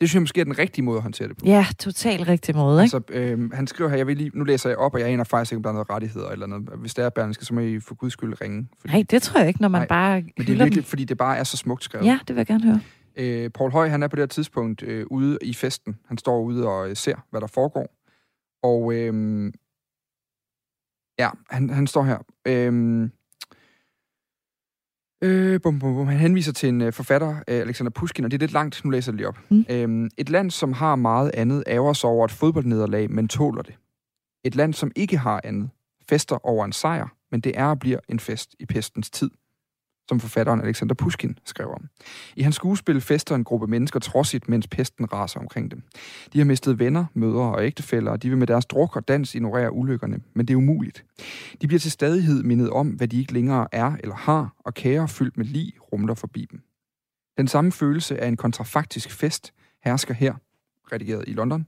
det 0.00 0.08
synes 0.08 0.14
jeg 0.14 0.22
måske 0.22 0.40
er 0.40 0.44
den 0.44 0.58
rigtige 0.58 0.84
måde 0.84 0.96
at 0.96 1.02
håndtere 1.02 1.28
det 1.28 1.36
på. 1.36 1.46
ja, 1.46 1.66
totalt 1.78 2.28
rigtig 2.28 2.56
måde, 2.56 2.84
ikke? 2.84 2.96
Altså, 2.96 3.12
øh, 3.12 3.52
han 3.52 3.66
skriver 3.66 3.90
her, 3.90 3.96
jeg 3.96 4.06
vil 4.06 4.16
lige, 4.16 4.30
nu 4.34 4.44
læser 4.44 4.68
jeg 4.68 4.78
op, 4.78 4.94
og 4.94 5.00
jeg 5.00 5.08
aner 5.08 5.24
faktisk 5.24 5.52
ikke, 5.52 5.56
om 5.58 5.62
der 5.62 5.70
er 5.70 5.72
noget 5.72 5.90
rettigheder 5.90 6.28
eller 6.28 6.46
noget. 6.46 6.68
Hvis 6.80 6.94
det 6.94 7.04
er 7.04 7.10
Berlingske, 7.10 7.44
så 7.44 7.54
må 7.54 7.60
I 7.60 7.80
for 7.80 7.94
guds 7.94 8.12
skyld 8.12 8.40
ringe. 8.40 8.68
Fordi, 8.78 8.92
Nej, 8.92 9.04
det 9.10 9.22
tror 9.22 9.38
jeg 9.40 9.48
ikke, 9.48 9.60
når 9.62 9.68
man 9.68 9.80
Nej, 9.80 9.86
bare 9.88 10.20
men 10.20 10.32
det 10.36 10.42
er 10.42 10.44
virkelig, 10.46 10.74
dem. 10.74 10.82
fordi 10.84 11.04
det 11.04 11.18
bare 11.18 11.36
er 11.36 11.44
så 11.44 11.56
smukt 11.56 11.84
skrevet. 11.84 12.06
Ja, 12.06 12.18
det 12.28 12.36
vil 12.36 12.40
jeg 12.40 12.46
gerne 12.46 12.64
høre. 12.64 12.80
Øh, 13.16 13.50
Paul 13.50 13.70
Høj, 13.72 13.88
han 13.88 14.02
er 14.02 14.08
på 14.08 14.16
det 14.16 14.22
her 14.22 14.26
tidspunkt 14.26 14.82
øh, 14.82 15.06
ude 15.10 15.38
i 15.42 15.54
festen. 15.54 15.98
Han 16.08 16.18
står 16.18 16.40
ude 16.40 16.66
og 16.68 16.90
øh, 16.90 16.96
ser, 16.96 17.16
hvad 17.30 17.40
der 17.40 17.46
foregår. 17.46 17.94
Og 18.62 18.94
øh, 18.94 19.52
ja, 21.18 21.30
han, 21.50 21.70
han 21.70 21.86
står 21.86 22.02
her. 22.04 22.18
Øh, 22.46 23.08
øh, 25.22 25.60
bum, 25.60 25.78
bum, 25.78 25.94
bum. 25.94 26.06
Han 26.06 26.18
henviser 26.18 26.52
til 26.52 26.68
en 26.68 26.80
øh, 26.80 26.92
forfatter, 26.92 27.28
øh, 27.28 27.60
Alexander 27.60 27.90
Pushkin, 27.90 28.24
og 28.24 28.30
det 28.30 28.36
er 28.36 28.40
lidt 28.40 28.52
langt, 28.52 28.84
nu 28.84 28.90
læser 28.90 29.12
jeg 29.12 29.18
det 29.18 29.18
lige 29.18 29.28
op. 29.28 29.38
Mm. 29.50 30.04
Øh, 30.04 30.10
et 30.18 30.30
land, 30.30 30.50
som 30.50 30.72
har 30.72 30.96
meget 30.96 31.30
andet, 31.34 31.64
ærger 31.66 31.92
sig 31.92 32.10
over 32.10 32.24
et 32.24 32.30
fodboldnederlag, 32.30 33.10
men 33.10 33.28
tåler 33.28 33.62
det. 33.62 33.74
Et 34.44 34.54
land, 34.54 34.74
som 34.74 34.92
ikke 34.96 35.18
har 35.18 35.40
andet, 35.44 35.70
fester 36.08 36.46
over 36.46 36.64
en 36.64 36.72
sejr, 36.72 37.08
men 37.30 37.40
det 37.40 37.58
er 37.58 37.66
og 37.66 37.78
bliver 37.78 37.98
en 38.08 38.20
fest 38.20 38.54
i 38.60 38.66
pestens 38.66 39.10
tid 39.10 39.30
som 40.08 40.20
forfatteren 40.20 40.60
Alexander 40.60 40.94
Pushkin 40.94 41.38
skrev 41.44 41.68
om. 41.68 41.88
I 42.36 42.42
hans 42.42 42.56
skuespil 42.56 43.00
fester 43.00 43.34
en 43.34 43.44
gruppe 43.44 43.66
mennesker 43.66 44.00
trodsigt, 44.00 44.48
mens 44.48 44.68
pesten 44.68 45.12
raser 45.12 45.40
omkring 45.40 45.70
dem. 45.70 45.82
De 46.32 46.38
har 46.38 46.44
mistet 46.44 46.78
venner, 46.78 47.04
mødre 47.14 47.54
og 47.54 47.64
ægtefæller, 47.64 48.10
og 48.10 48.22
de 48.22 48.28
vil 48.28 48.38
med 48.38 48.46
deres 48.46 48.66
druk 48.66 48.96
og 48.96 49.08
dans 49.08 49.34
ignorere 49.34 49.72
ulykkerne, 49.72 50.20
men 50.34 50.46
det 50.46 50.54
er 50.54 50.58
umuligt. 50.58 51.04
De 51.62 51.66
bliver 51.66 51.80
til 51.80 51.90
stadighed 51.90 52.42
mindet 52.42 52.70
om, 52.70 52.88
hvad 52.88 53.08
de 53.08 53.18
ikke 53.18 53.32
længere 53.32 53.68
er 53.72 53.96
eller 54.00 54.14
har, 54.14 54.54
og 54.58 54.74
kære 54.74 55.08
fyldt 55.08 55.36
med 55.36 55.44
lig 55.44 55.72
rumler 55.92 56.14
forbi 56.14 56.46
dem. 56.50 56.60
Den 57.38 57.48
samme 57.48 57.72
følelse 57.72 58.20
af 58.20 58.28
en 58.28 58.36
kontrafaktisk 58.36 59.10
fest 59.10 59.52
hersker 59.84 60.14
her, 60.14 60.34
redigeret 60.92 61.24
i 61.26 61.32
London, 61.32 61.66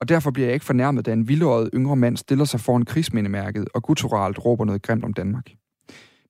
og 0.00 0.08
derfor 0.08 0.30
bliver 0.30 0.46
jeg 0.46 0.54
ikke 0.54 0.66
fornærmet, 0.66 1.06
da 1.06 1.12
en 1.12 1.28
vildåret 1.28 1.70
yngre 1.74 1.96
mand 1.96 2.16
stiller 2.16 2.44
sig 2.44 2.60
foran 2.60 2.84
krigsmindemærket 2.84 3.68
og 3.74 3.82
gutturalt 3.82 4.44
råber 4.44 4.64
noget 4.64 4.82
grimt 4.82 5.04
om 5.04 5.12
Danmark. 5.12 5.50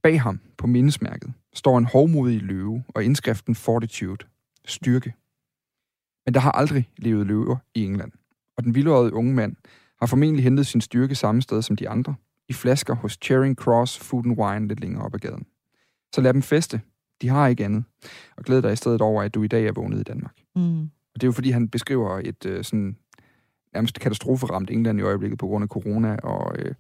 Bag 0.03 0.23
ham, 0.23 0.41
på 0.59 0.67
mindesmærket, 0.67 1.33
står 1.55 1.79
en 1.79 1.85
hovmodig 1.85 2.43
løve 2.43 2.85
og 2.89 3.05
indskriften 3.05 3.55
Fortitude, 3.55 4.27
styrke. 4.65 5.15
Men 6.27 6.35
der 6.35 6.41
har 6.41 6.53
aldrig 6.53 6.91
levet 6.97 7.27
løver 7.27 7.57
i 7.75 7.85
England, 7.85 8.13
og 8.57 8.65
den 8.65 8.75
vildårede 8.75 9.13
unge 9.13 9.35
mand 9.35 9.57
har 10.01 10.07
formentlig 10.07 10.45
hentet 10.45 10.67
sin 10.67 10.81
styrke 10.81 11.15
samme 11.15 11.43
sted 11.43 11.63
som 11.63 11.77
de 11.77 11.89
andre, 11.89 12.15
i 12.49 12.53
flasker 12.53 12.95
hos 12.95 13.19
Charing 13.23 13.57
Cross 13.57 13.99
Food 13.99 14.27
and 14.27 14.39
Wine 14.39 14.69
lidt 14.69 14.81
længere 14.81 15.05
op 15.05 15.15
ad 15.15 15.19
gaden. 15.19 15.47
Så 16.15 16.21
lad 16.21 16.33
dem 16.33 16.43
feste. 16.43 16.81
De 17.23 17.29
har 17.29 17.49
ikke 17.49 17.65
andet. 17.65 17.85
Og 18.37 18.45
glæd 18.45 18.63
dig 18.63 18.73
i 18.73 18.77
stedet 18.77 19.01
over, 19.01 19.23
at 19.23 19.35
du 19.35 19.43
i 19.43 19.49
dag 19.49 19.67
er 19.67 19.73
vågnet 19.73 20.01
i 20.01 20.03
Danmark. 20.03 20.37
Mm. 20.57 20.81
Og 20.83 21.15
det 21.15 21.23
er 21.23 21.27
jo 21.29 21.33
fordi, 21.33 21.51
han 21.51 21.69
beskriver 21.69 22.21
et 22.25 22.47
øh, 22.47 22.65
sådan 22.65 22.97
nærmest 23.75 24.01
katastroferamt 24.01 24.71
England 24.71 24.99
i 24.99 25.03
øjeblikket 25.03 25.39
på 25.39 25.47
grund 25.47 25.63
af 25.63 25.69
corona, 25.69 26.17
og 26.17 26.59
øh, 26.59 26.75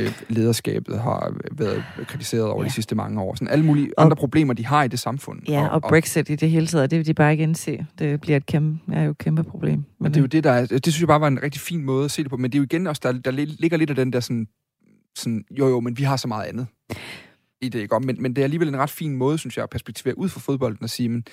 øh, 0.00 0.22
lederskabet 0.28 1.00
har 1.00 1.34
været 1.52 1.84
kritiseret 2.06 2.44
over 2.44 2.62
ja. 2.62 2.68
De 2.68 2.72
sidste 2.74 2.94
mange 2.94 3.20
år. 3.20 3.34
Sådan 3.34 3.48
alle 3.48 3.64
mulige 3.64 3.98
Og- 3.98 4.04
andre 4.04 4.16
problemer, 4.16 4.54
de 4.54 4.66
har 4.66 4.82
i 4.84 4.88
det 4.88 4.98
samfund. 4.98 5.40
Ja, 5.48 5.66
og 5.68 5.82
Brexit 5.82 6.30
i 6.30 6.34
det 6.36 6.50
hele 6.50 6.66
taget, 6.66 6.90
det 6.90 6.98
vil 6.98 7.06
de 7.06 7.14
bare 7.14 7.32
ikke 7.32 7.42
indse. 7.42 7.86
Det 7.98 8.20
bliver 8.20 8.36
et 8.36 8.46
kæmpe, 8.46 8.92
er 8.94 9.02
jo 9.02 9.10
et 9.10 9.18
kæmpe 9.18 9.42
problem. 9.44 9.84
Men 10.00 10.10
det 10.12 10.16
er 10.16 10.20
jo 10.20 10.26
det, 10.26 10.44
der 10.44 10.50
er, 10.52 10.66
det 10.66 10.82
synes 10.84 11.00
jeg 11.00 11.08
bare 11.08 11.20
var 11.20 11.28
en 11.28 11.42
rigtig 11.42 11.60
fin 11.60 11.82
måde 11.84 12.04
at 12.04 12.10
se 12.10 12.22
det 12.22 12.30
på. 12.30 12.36
Men 12.36 12.50
det 12.52 12.58
er 12.58 12.60
jo 12.60 12.64
igen 12.64 12.86
også, 12.86 13.00
der, 13.04 13.12
der 13.12 13.30
ligger 13.30 13.76
lidt 13.76 13.90
af 13.90 13.96
den 13.96 14.12
der 14.12 14.20
sådan, 14.20 14.46
sådan, 15.16 15.44
jo 15.50 15.68
jo, 15.68 15.80
men 15.80 15.98
vi 15.98 16.02
har 16.02 16.16
så 16.16 16.28
meget 16.28 16.44
andet 16.46 16.66
i 17.60 17.68
det, 17.68 17.78
ikke? 17.80 17.94
Og- 17.94 18.04
Men, 18.04 18.16
men 18.22 18.32
det 18.36 18.42
er 18.42 18.44
alligevel 18.44 18.68
en 18.68 18.76
ret 18.76 18.90
fin 18.90 19.16
måde, 19.16 19.38
synes 19.38 19.56
jeg, 19.56 19.62
at 19.62 19.70
perspektivere 19.70 20.18
ud 20.18 20.28
fra 20.28 20.40
fodbolden 20.40 20.82
og 20.82 20.90
sige, 20.90 21.08
men 21.08 21.24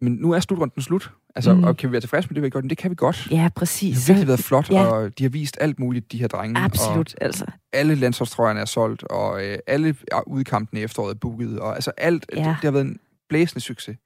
men 0.00 0.12
nu 0.12 0.32
er 0.32 0.40
slutrunden 0.40 0.82
slut. 0.82 1.12
Altså, 1.36 1.54
Mm. 1.54 1.64
og 1.64 1.76
kan 1.76 1.88
vi 1.88 1.92
være 1.92 2.00
tilfredse 2.00 2.28
med 2.28 2.34
det, 2.34 2.42
vi 2.42 2.46
har 2.46 2.50
gjort? 2.50 2.64
Men 2.64 2.70
det 2.70 2.78
kan 2.78 2.90
vi 2.90 2.94
godt. 2.94 3.28
Ja, 3.30 3.44
Det 3.44 3.54
præcis. 3.54 4.06
har 4.06 4.12
virkelig 4.14 4.28
været 4.28 4.40
flot, 4.40 4.70
Ja. 4.70 4.84
og 4.86 5.18
de 5.18 5.22
har 5.24 5.30
vist 5.30 5.56
alt 5.60 5.78
muligt, 5.78 6.12
de 6.12 6.18
her 6.18 6.28
drenge. 6.28 6.60
Og 6.60 6.64
Absolut, 6.64 7.14
altså. 7.20 7.44
alle 7.72 7.94
landsholdstrøjerne 7.94 8.60
er 8.60 8.64
solgt, 8.64 9.02
og 9.02 9.44
øh, 9.46 9.58
alle 9.66 9.94
udkampene 10.26 10.80
i 10.80 10.84
efteråret 10.84 11.14
er 11.14 11.18
booket, 11.18 11.58
og 11.60 11.74
altså 11.74 11.90
alt, 11.96 12.26
Ja. 12.32 12.38
det, 12.38 12.46
det 12.46 12.54
har 12.64 12.70
været 12.70 12.84
en 12.84 12.98
blæsende 13.28 13.60
succes. 13.60 13.96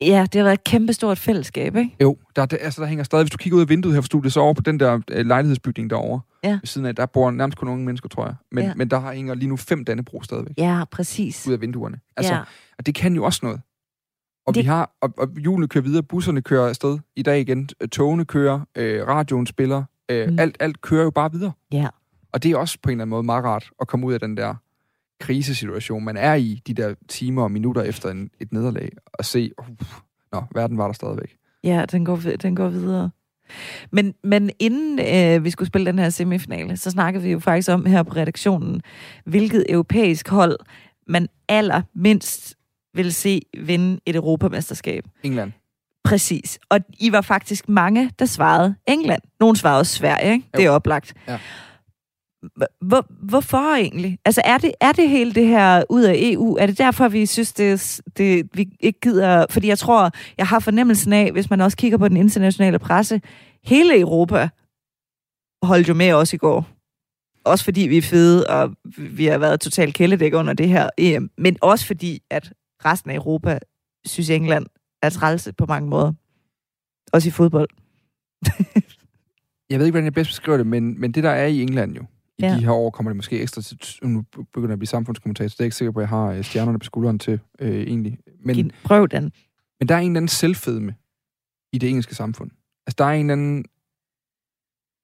Ja, 0.00 0.26
det 0.32 0.38
har 0.38 0.42
været 0.42 0.52
et 0.58 0.64
kæmpestort 0.64 1.18
fællesskab, 1.18 1.76
ikke? 1.76 1.96
Jo, 2.02 2.16
der, 2.36 2.46
der, 2.46 2.56
altså, 2.60 2.82
der 2.82 2.88
hænger 2.88 3.04
stadig, 3.04 3.22
hvis 3.24 3.30
du 3.30 3.36
kigger 3.36 3.56
ud 3.56 3.62
af 3.62 3.68
vinduet 3.68 3.94
her 3.94 4.00
for 4.00 4.06
studiet, 4.06 4.32
så 4.32 4.40
over 4.40 4.54
på 4.54 4.62
den 4.62 4.80
der 4.80 5.00
øh, 5.10 5.26
lejlighedsbygning 5.26 5.90
derovre, 5.90 6.20
Ja. 6.44 6.50
ved 6.50 6.60
siden 6.64 6.86
af, 6.86 6.96
der 6.96 7.06
bor 7.06 7.30
nærmest 7.30 7.58
kun 7.58 7.68
unge 7.68 7.84
mennesker, 7.84 8.08
tror 8.08 8.24
jeg. 8.26 8.34
Men, 8.52 8.64
Ja. 8.64 8.72
men 8.76 8.88
der 8.88 9.00
har 9.00 9.12
hænger 9.12 9.34
lige 9.34 9.48
nu 9.48 9.56
fem 9.56 9.84
Dannebro 9.84 10.22
stadigvæk 10.22 10.54
Ja, 10.58 10.84
præcis. 10.90 11.46
ud 11.48 11.52
af 11.52 11.60
vinduerne. 11.60 11.98
Altså, 12.16 12.34
ja. 12.34 12.40
Og 12.78 12.86
det 12.86 12.94
kan 12.94 13.14
jo 13.14 13.24
også 13.24 13.40
noget. 13.42 13.60
Og 14.46 14.54
Det- 14.54 14.62
vi 14.62 14.66
har, 14.68 14.90
og, 15.00 15.14
og 15.18 15.28
hjulene 15.40 15.68
kører 15.68 15.84
videre, 15.84 16.02
busserne 16.02 16.42
kører 16.42 16.68
afsted 16.68 16.98
i 17.16 17.22
dag 17.22 17.40
igen, 17.40 17.68
øh, 17.80 17.88
togene 17.88 18.24
kører, 18.24 18.60
øh, 18.76 19.06
radioen 19.08 19.46
spiller, 19.46 19.84
øh, 20.08 20.28
Mm. 20.28 20.38
alt, 20.38 20.56
alt 20.60 20.80
kører 20.80 21.04
jo 21.04 21.10
bare 21.10 21.32
videre. 21.32 21.52
Ja. 21.72 21.88
Og 22.32 22.42
det 22.42 22.50
er 22.50 22.56
også 22.56 22.78
på 22.82 22.90
en 22.90 22.92
eller 22.92 23.02
anden 23.02 23.10
måde 23.10 23.22
meget 23.22 23.44
rart 23.44 23.70
at 23.80 23.88
komme 23.88 24.06
ud 24.06 24.12
af 24.12 24.20
den 24.20 24.36
der 24.36 24.54
krisesituation, 25.20 26.04
man 26.04 26.16
er 26.16 26.34
i 26.34 26.62
de 26.66 26.74
der 26.74 26.94
timer 27.08 27.42
og 27.42 27.50
minutter 27.50 27.82
efter 27.82 28.10
en, 28.10 28.30
et 28.40 28.52
nederlag, 28.52 28.88
og 29.14 29.24
se, 29.24 29.50
uh, 29.58 29.66
nå, 30.32 30.42
verden 30.54 30.78
var 30.78 30.86
der 30.86 30.92
stadigvæk. 30.92 31.36
Ja, 31.64 31.84
den 31.92 32.04
går, 32.04 32.16
den 32.42 32.56
går 32.56 32.68
videre. 32.68 33.10
Men, 33.90 34.14
men 34.24 34.50
inden 34.58 34.98
øh, 34.98 35.44
vi 35.44 35.50
skulle 35.50 35.66
spille 35.66 35.86
den 35.86 35.98
her 35.98 36.10
semifinale, 36.10 36.76
så 36.76 36.90
snakkede 36.90 37.24
vi 37.24 37.32
jo 37.32 37.38
faktisk 37.38 37.68
om 37.70 37.86
her 37.86 38.02
på 38.02 38.12
redaktionen, 38.16 38.82
hvilket 39.24 39.64
europæisk 39.68 40.28
hold 40.28 40.56
man 41.08 41.28
allermindst 41.48 42.54
vil 42.94 43.14
se 43.14 43.40
vinde 43.58 44.00
et 44.06 44.16
europamesterskab. 44.16 45.04
England. 45.22 45.52
Præcis. 46.04 46.58
Og 46.70 46.80
I 46.98 47.12
var 47.12 47.20
faktisk 47.20 47.68
mange, 47.68 48.10
der 48.18 48.24
svarede 48.24 48.74
England. 48.88 49.22
Nogle 49.40 49.56
svarede 49.56 49.80
også 49.80 49.94
Sverige, 49.94 50.32
ikke? 50.32 50.48
Det 50.56 50.64
er 50.64 50.70
oplagt. 50.70 51.14
Ja. 51.28 51.38
Hvor, 52.80 53.06
hvorfor 53.28 53.74
egentlig? 53.74 54.18
Altså, 54.24 54.42
er 54.44 54.58
det, 54.58 54.72
er 54.80 54.92
det 54.92 55.08
hele 55.08 55.32
det 55.32 55.46
her 55.46 55.84
ud 55.90 56.02
af 56.02 56.14
EU? 56.16 56.56
Er 56.56 56.66
det 56.66 56.78
derfor, 56.78 57.08
vi 57.08 57.26
synes, 57.26 57.52
det, 57.52 58.00
det, 58.16 58.48
vi 58.54 58.68
ikke 58.80 59.00
gider... 59.00 59.46
Fordi 59.50 59.68
jeg 59.68 59.78
tror, 59.78 60.10
jeg 60.38 60.46
har 60.46 60.58
fornemmelsen 60.58 61.12
af, 61.12 61.32
hvis 61.32 61.50
man 61.50 61.60
også 61.60 61.76
kigger 61.76 61.98
på 61.98 62.08
den 62.08 62.16
internationale 62.16 62.78
presse, 62.78 63.20
hele 63.64 64.00
Europa 64.00 64.48
holdt 65.62 65.88
jo 65.88 65.94
med 65.94 66.12
os 66.12 66.32
i 66.32 66.36
går. 66.36 66.68
Også 67.44 67.64
fordi 67.64 67.80
vi 67.80 67.98
er 67.98 68.02
fede, 68.02 68.46
og 68.46 68.70
vi 68.96 69.26
har 69.26 69.38
været 69.38 69.60
totalt 69.60 69.94
kæledæk 69.94 70.34
under 70.34 70.52
det 70.52 70.68
her 70.68 70.90
EM. 70.98 71.30
Men 71.38 71.56
også 71.60 71.86
fordi, 71.86 72.22
at 72.30 72.52
resten 72.84 73.10
af 73.10 73.14
Europa 73.14 73.58
synes, 74.04 74.30
England 74.30 74.66
er 75.02 75.10
trælse 75.10 75.52
på 75.52 75.66
mange 75.66 75.88
måder. 75.88 76.12
Også 77.12 77.28
i 77.28 77.32
fodbold. 77.32 77.68
Jeg 79.70 79.78
ved 79.78 79.86
ikke, 79.86 79.92
hvordan 79.94 80.04
jeg 80.04 80.14
bedst 80.14 80.30
beskriver 80.30 80.56
det, 80.56 80.66
men, 80.66 81.00
men 81.00 81.12
det, 81.12 81.22
der 81.24 81.30
er 81.30 81.46
i 81.46 81.62
England 81.62 81.96
jo, 81.96 82.02
i 82.38 82.42
Ja. 82.42 82.54
de 82.56 82.60
her 82.64 82.70
år, 82.70 82.90
kommer 82.90 83.10
det 83.10 83.16
måske 83.16 83.40
ekstra 83.40 83.62
til... 83.62 83.78
Nu 84.02 84.22
begynder 84.32 84.68
jeg 84.68 84.72
at 84.72 84.78
blive 84.78 84.86
samfundskommentator, 84.88 85.48
så 85.48 85.54
det 85.54 85.60
er 85.60 85.64
jeg 85.64 85.66
ikke 85.66 85.76
sikker 85.76 85.92
på, 85.92 85.98
at 85.98 86.02
jeg 86.02 86.08
har 86.08 86.26
øh, 86.26 86.44
stjernerne 86.44 86.78
på 86.78 86.84
skulderen 86.84 87.18
til, 87.18 87.40
øh, 87.58 87.82
egentlig. 87.82 88.18
Men, 88.44 88.56
Men, 88.56 88.72
Prøv 88.84 89.08
den. 89.08 89.32
Men 89.80 89.88
der 89.88 89.94
er 89.94 89.98
en 89.98 90.10
eller 90.10 90.18
anden 90.18 90.28
selvfedme 90.28 90.94
i 91.72 91.78
det 91.78 91.88
engelske 91.88 92.14
samfund. 92.14 92.50
Altså, 92.86 92.94
der 92.98 93.04
er 93.04 93.12
en 93.12 93.20
eller 93.20 93.32
anden 93.32 93.64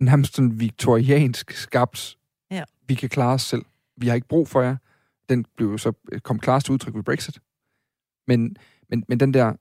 nærmest 0.01 0.35
sådan 0.35 0.61
viktoriansk 0.61 1.51
skabt. 1.51 2.19
Ja. 2.51 2.65
Vi 2.89 2.95
kan 2.95 3.09
klare 3.09 3.35
os 3.35 3.43
selv. 3.43 3.63
Vi 3.97 4.09
har 4.09 4.15
ikke 4.15 4.29
brug 4.29 4.49
for 4.49 4.63
jer. 4.63 4.77
Den 5.29 5.45
blev 5.57 5.79
så 5.79 5.93
kom 6.23 6.39
klarest 6.39 6.71
udtryk 6.71 6.95
ved 6.95 7.03
Brexit. 7.03 7.39
Men, 8.29 8.57
men, 8.91 9.05
men 9.09 9.21
den 9.21 9.35
der, 9.35 9.53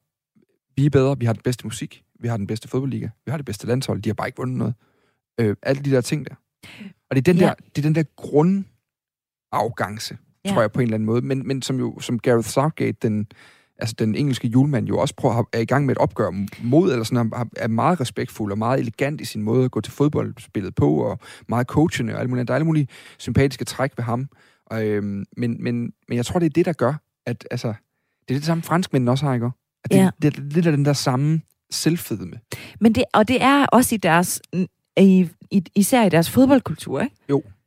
vi 0.75 0.86
er 0.86 0.89
bedre, 0.89 1.19
vi 1.19 1.25
har 1.25 1.34
den 1.34 1.41
bedste 1.41 1.65
musik, 1.67 2.03
vi 2.19 2.27
har 2.27 2.38
den 2.38 2.47
bedste 2.47 2.67
fodboldliga, 2.67 3.10
vi 3.25 3.30
har 3.30 3.38
det 3.38 3.45
bedste 3.45 3.67
landshold, 3.67 4.01
de 4.01 4.10
har 4.10 4.13
bare 4.13 4.27
ikke 4.27 4.38
vundet 4.38 4.58
noget. 4.58 4.73
Øh, 5.39 5.56
alle 5.63 5.82
de 5.84 5.91
der 5.91 6.01
ting 6.01 6.25
der. 6.30 6.36
Og 7.10 7.15
det 7.15 7.27
er 7.27 7.34
den 7.34 7.38
Ja. 7.38 7.45
der, 7.45 7.53
det 7.53 7.77
er 7.77 7.82
den 7.82 7.95
der 7.95 8.03
grundafgangse, 8.15 10.17
Ja. 10.45 10.49
tror 10.51 10.62
jeg 10.62 10.71
på 10.71 10.80
en 10.80 10.84
eller 10.84 10.95
anden 10.95 11.06
måde. 11.06 11.21
Men, 11.21 11.47
men 11.47 11.62
som 11.62 11.80
jo, 11.80 11.99
som 11.99 12.19
Gareth 12.19 12.47
Southgate, 12.47 12.97
den, 13.01 13.27
altså 13.80 13.95
den 13.99 14.15
engelske 14.15 14.47
julemand 14.47 14.88
jo 14.88 14.97
også 14.97 15.15
prøver, 15.15 15.43
er 15.53 15.60
i 15.60 15.65
gang 15.65 15.86
med 15.86 15.95
et 15.95 16.01
opgør 16.01 16.32
mod, 16.63 16.91
eller 16.91 17.03
sådan, 17.03 17.32
er 17.58 17.67
meget 17.67 17.99
respektfuld 18.01 18.51
og 18.51 18.58
meget 18.58 18.80
elegant 18.80 19.21
i 19.21 19.25
sin 19.25 19.41
måde 19.41 19.65
at 19.65 19.71
gå 19.71 19.82
til 19.82 19.93
fodboldspillet 19.93 20.75
på, 20.75 20.95
og 21.03 21.19
meget 21.47 21.67
coachende 21.67 22.13
og 22.13 22.19
alt 22.19 22.30
muligt. 22.30 22.47
Der 22.47 22.53
er 22.53 22.56
alle 22.56 22.65
mulige 22.65 22.88
sympatiske 23.17 23.65
træk 23.65 23.97
ved 23.97 24.03
ham. 24.03 24.30
Og, 24.65 24.86
øhm, 24.86 25.25
men, 25.38 25.63
men, 25.63 25.93
men 26.08 26.17
jeg 26.17 26.25
tror, 26.25 26.39
det 26.39 26.45
er 26.45 26.49
det, 26.49 26.65
der 26.65 26.73
gør, 26.73 26.93
at 27.25 27.47
altså, 27.51 27.73
det 28.27 28.35
er 28.35 28.39
det 28.39 28.45
samme 28.45 28.63
franskmændene 28.63 29.11
også 29.11 29.25
har, 29.25 29.33
ikke? 29.33 29.45
At 29.83 29.91
det, 29.91 29.97
Ja. 29.97 30.09
det, 30.21 30.35
det, 30.35 30.55
det 30.55 30.67
er 30.67 30.71
den 30.71 30.85
der 30.85 30.93
samme 30.93 31.41
selvfedme. 31.71 32.39
Men 32.79 32.95
det, 32.95 33.03
og 33.13 33.27
det 33.27 33.41
er 33.43 33.65
også 33.65 33.95
i 33.95 33.97
deres, 33.97 34.41
i, 34.97 35.29
i, 35.51 35.63
især 35.75 36.05
i 36.05 36.09
deres 36.09 36.29
fodboldkultur, 36.29 37.01
ikke? 37.01 37.15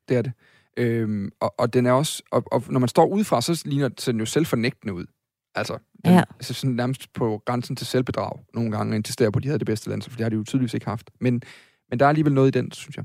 Det 0.08 0.16
er 0.16 0.22
det. 0.22 0.32
Øhm, 0.76 1.30
og, 1.40 1.54
og 1.58 1.72
den 1.74 1.86
er 1.86 1.92
også, 1.92 2.22
og, 2.32 2.44
og 2.52 2.62
når 2.68 2.80
man 2.80 2.88
står 2.88 3.06
udefra, 3.06 3.40
så 3.40 3.62
ligner 3.64 3.88
så 3.98 4.12
den 4.12 4.20
jo 4.20 4.26
selvfornægtende 4.26 4.94
ud. 4.94 5.06
Altså, 5.54 5.72
den, 5.72 5.80
Ja. 6.12 6.12
ja. 6.16 6.22
altså 6.34 6.54
sådan 6.54 6.76
nærmest 6.76 7.12
på 7.12 7.42
grænsen 7.46 7.76
til 7.76 7.86
selvbedrag 7.86 8.32
nogle 8.54 8.70
gange, 8.70 8.96
insisterer 8.96 9.30
på, 9.30 9.36
at 9.36 9.42
de 9.42 9.48
havde 9.48 9.58
det 9.58 9.66
bedste 9.66 9.88
land, 9.90 10.02
for 10.02 10.10
det 10.10 10.20
har 10.20 10.28
de 10.28 10.36
jo 10.36 10.44
tydeligvis 10.44 10.74
ikke 10.74 10.86
haft. 10.86 11.10
Men, 11.20 11.42
men 11.90 11.98
der 11.98 12.04
er 12.04 12.08
alligevel 12.08 12.32
noget 12.34 12.56
i 12.56 12.58
den, 12.58 12.72
synes 12.72 12.96
jeg. 12.96 13.04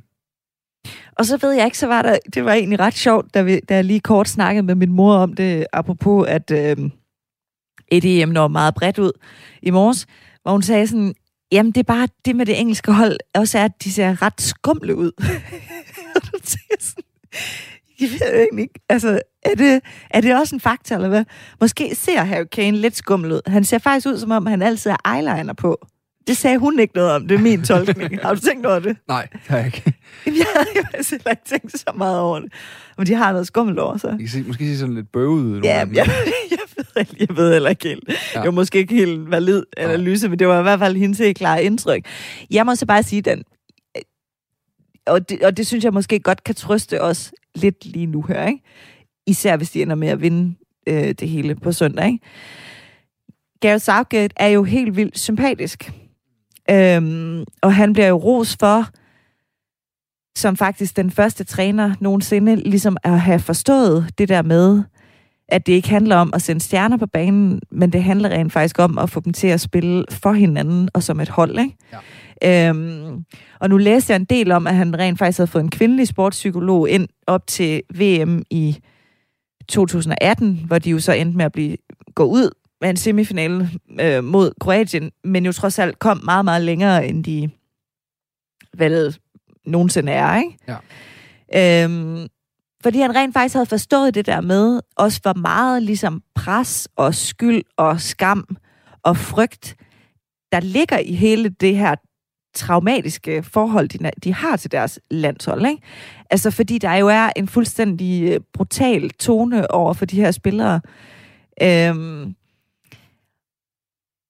Og 1.17 1.25
så 1.25 1.37
ved 1.41 1.51
jeg 1.51 1.65
ikke, 1.65 1.77
så 1.77 1.87
var 1.87 2.01
der, 2.01 2.17
det 2.33 2.45
var 2.45 2.53
egentlig 2.53 2.79
ret 2.79 2.93
sjovt, 2.93 3.33
da, 3.33 3.41
vi, 3.41 3.59
da 3.59 3.75
jeg 3.75 3.83
lige 3.85 3.99
kort 3.99 4.27
snakkede 4.27 4.63
med 4.63 4.75
min 4.75 4.91
mor 4.91 5.15
om 5.15 5.33
det, 5.33 5.65
apropos 5.73 6.27
at 6.27 6.51
øh, 6.51 6.89
et 7.87 8.21
EM 8.21 8.29
når 8.29 8.47
meget 8.47 8.75
bredt 8.75 8.99
ud 8.99 9.11
i 9.61 9.71
morges, 9.71 10.05
hvor 10.41 10.51
hun 10.51 10.61
sagde 10.61 10.87
sådan, 10.87 11.13
jamen 11.51 11.71
det 11.71 11.79
er 11.79 11.83
bare 11.83 12.07
det 12.25 12.35
med 12.35 12.45
det 12.45 12.59
engelske 12.59 12.91
hold, 12.91 13.17
også 13.35 13.57
er, 13.59 13.63
at 13.63 13.83
de 13.83 13.91
ser 13.91 14.21
ret 14.21 14.41
skumle 14.41 14.95
ud. 14.95 15.11
Og 16.15 16.21
du 16.21 16.31
tænker 16.31 16.75
sådan, 16.79 17.03
jeg 17.99 18.09
ved 18.09 18.39
egentlig 18.39 18.61
ikke, 18.61 18.79
altså, 18.89 19.21
er 19.45 19.55
det, 19.55 19.81
er 20.09 20.21
det 20.21 20.39
også 20.39 20.55
en 20.55 20.59
faktor, 20.59 20.95
eller 20.95 21.09
hvad? 21.09 21.25
Måske 21.61 21.95
ser 21.95 22.23
Harry 22.23 22.45
Kane 22.51 22.77
lidt 22.77 22.95
skummel 22.95 23.31
ud. 23.31 23.41
Han 23.47 23.63
ser 23.63 23.77
faktisk 23.77 24.07
ud, 24.07 24.17
som 24.17 24.31
om 24.31 24.45
han 24.45 24.61
altid 24.61 24.91
har 24.91 25.15
eyeliner 25.15 25.53
på. 25.53 25.87
Det 26.27 26.37
sagde 26.37 26.57
hun 26.57 26.79
ikke 26.79 26.95
noget 26.95 27.11
om, 27.11 27.27
det 27.27 27.35
er 27.35 27.41
min 27.41 27.63
tolkning. 27.63 28.21
Har 28.21 28.33
du 28.33 28.39
tænkt 28.39 28.65
af 28.65 28.81
det? 28.81 28.97
Nej, 29.07 29.27
det 29.31 29.39
har 29.47 29.57
jeg 29.57 29.65
ikke. 29.65 29.83
Jamen, 30.25 30.39
jeg 30.39 30.45
havde 30.53 31.05
heller 31.11 31.31
ikke 31.31 31.43
tænkt 31.45 31.79
så 31.79 31.91
meget 31.95 32.19
over 32.19 32.39
det. 32.39 32.53
Men 32.97 33.07
de 33.07 33.13
har 33.13 33.31
noget 33.31 33.47
skummelt 33.47 33.79
over 33.79 33.97
sig. 33.97 34.15
Kan 34.19 34.27
se, 34.27 34.43
måske 34.43 34.65
se 34.65 34.77
sådan 34.77 34.95
lidt 34.95 35.11
bøvet 35.11 35.43
ud. 35.43 35.61
Ja, 35.61 35.77
jeg, 35.77 35.87
jeg, 36.51 36.59
ved, 36.95 37.05
jeg 37.19 37.37
ved 37.37 37.53
heller 37.53 37.69
ikke 37.69 37.87
helt. 37.87 38.03
Ja. 38.07 38.13
Ja. 38.35 38.39
Det 38.39 38.45
var 38.45 38.51
måske 38.51 38.77
ikke 38.77 38.95
helt 38.95 39.31
valid 39.31 39.63
analyse, 39.77 40.29
men 40.29 40.39
det 40.39 40.47
var 40.47 40.59
i 40.59 40.63
hvert 40.63 40.79
fald 40.79 40.95
hendes 40.95 41.17
helt 41.19 41.37
klare 41.37 41.63
indtryk. 41.63 42.05
Jeg 42.51 42.65
må 42.65 42.75
så 42.75 42.85
bare 42.85 43.03
sige, 43.03 43.21
den, 43.21 43.43
og 45.07 45.29
det, 45.29 45.43
og 45.43 45.57
det 45.57 45.67
synes 45.67 45.83
jeg 45.83 45.93
måske 45.93 46.19
godt 46.19 46.43
kan 46.43 46.55
trøste 46.55 47.01
os 47.01 47.33
lidt 47.55 47.85
lige 47.85 48.05
nu 48.05 48.21
her, 48.21 48.47
ikke? 48.47 48.63
Især 49.27 49.57
hvis 49.57 49.71
de 49.71 49.81
ender 49.81 49.95
med 49.95 50.07
at 50.07 50.21
vinde 50.21 50.55
øh, 50.87 51.11
det 51.19 51.29
hele 51.29 51.55
på 51.55 51.71
søndag, 51.71 52.05
ikke? 52.05 52.19
Gareth 53.61 53.83
Southgate 53.83 54.33
er 54.37 54.47
jo 54.47 54.63
helt 54.63 54.97
vildt 54.97 55.19
sympatisk. 55.19 55.91
Øhm, 56.71 57.43
og 57.61 57.73
han 57.75 57.93
bliver 57.93 58.07
jo 58.07 58.15
ros 58.17 58.57
for, 58.59 58.85
som 60.37 60.57
faktisk 60.57 60.97
den 60.97 61.11
første 61.11 61.43
træner 61.43 61.95
nogensinde, 61.99 62.55
ligesom 62.55 62.97
at 63.03 63.19
have 63.19 63.39
forstået 63.39 64.09
det 64.17 64.29
der 64.29 64.41
med, 64.41 64.83
at 65.47 65.67
det 65.67 65.73
ikke 65.73 65.89
handler 65.89 66.15
om 66.15 66.31
at 66.33 66.41
sende 66.41 66.61
stjerner 66.61 66.97
på 66.97 67.05
banen, 67.07 67.61
men 67.71 67.93
det 67.93 68.03
handler 68.03 68.29
rent 68.29 68.53
faktisk 68.53 68.79
om 68.79 68.97
at 68.97 69.09
få 69.09 69.19
dem 69.19 69.33
til 69.33 69.47
at 69.47 69.61
spille 69.61 70.05
for 70.11 70.31
hinanden 70.31 70.89
og 70.93 71.03
som 71.03 71.19
et 71.19 71.29
hold. 71.29 71.59
Ikke? 71.59 71.77
Ja. 72.41 72.69
Øhm, 72.69 73.25
og 73.59 73.69
nu 73.69 73.77
læste 73.77 74.11
jeg 74.11 74.15
en 74.15 74.25
del 74.25 74.51
om, 74.51 74.67
at 74.67 74.75
han 74.75 74.99
rent 74.99 75.19
faktisk 75.19 75.37
havde 75.37 75.51
fået 75.51 75.63
en 75.63 75.69
kvindelig 75.69 76.07
sportspsykolog 76.07 76.89
ind 76.89 77.07
op 77.27 77.47
til 77.47 77.81
VM 77.95 78.41
i 78.49 78.77
2018, 79.67 80.63
hvor 80.67 80.79
de 80.79 80.89
jo 80.89 80.99
så 80.99 81.11
endte 81.11 81.37
med 81.37 81.45
at 81.45 81.51
blive 81.51 81.77
gå 82.15 82.23
ud 82.23 82.49
med 82.81 82.89
en 82.89 82.97
semifinale 82.97 83.69
øh, 84.01 84.23
mod 84.23 84.51
Kroatien, 84.59 85.11
men 85.23 85.45
jo 85.45 85.51
trods 85.51 85.79
alt 85.79 85.99
kom 85.99 86.21
meget, 86.23 86.45
meget 86.45 86.61
længere, 86.61 87.07
end 87.07 87.23
de 87.23 87.49
vel 88.77 89.17
nogensinde 89.65 90.11
er, 90.11 90.37
ikke? 90.37 90.57
Ja. 90.67 91.83
Øhm, 91.83 92.27
fordi 92.83 92.99
han 92.99 93.15
rent 93.15 93.33
faktisk 93.33 93.53
havde 93.53 93.65
forstået 93.65 94.15
det 94.15 94.25
der 94.25 94.41
med, 94.41 94.81
også 94.95 95.19
hvor 95.21 95.33
meget 95.33 95.83
ligesom 95.83 96.23
pres 96.35 96.87
og 96.95 97.15
skyld 97.15 97.63
og 97.77 98.01
skam 98.01 98.57
og 99.03 99.17
frygt, 99.17 99.75
der 100.51 100.59
ligger 100.59 100.97
i 100.97 101.13
hele 101.13 101.49
det 101.49 101.77
her 101.77 101.95
traumatiske 102.55 103.43
forhold, 103.43 103.89
de, 103.89 104.11
de 104.23 104.33
har 104.33 104.57
til 104.57 104.71
deres 104.71 104.99
landshold. 105.11 105.65
Ikke? 105.65 105.81
Altså 106.29 106.51
fordi 106.51 106.77
der 106.77 106.93
jo 106.93 107.07
er 107.07 107.29
en 107.35 107.47
fuldstændig 107.47 108.33
øh, 108.33 108.39
brutal 108.53 109.09
tone 109.09 109.71
over 109.71 109.93
for 109.93 110.05
de 110.05 110.21
her 110.21 110.31
spillere. 110.31 110.81
Øhm, 111.61 112.35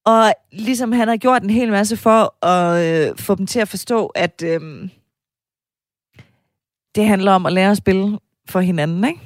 og 0.05 0.33
ligesom 0.51 0.91
han 0.91 1.07
har 1.07 1.17
gjort 1.17 1.43
en 1.43 1.49
hel 1.49 1.71
masse 1.71 1.97
for 1.97 2.45
at 2.45 3.09
øh, 3.09 3.17
få 3.17 3.35
dem 3.35 3.45
til 3.47 3.59
at 3.59 3.67
forstå, 3.67 4.05
at 4.05 4.43
øh, 4.45 4.89
det 6.95 7.07
handler 7.07 7.31
om 7.31 7.45
at 7.45 7.53
lære 7.53 7.71
at 7.71 7.77
spille 7.77 8.19
for 8.49 8.59
hinanden, 8.59 9.03
ikke? 9.03 9.19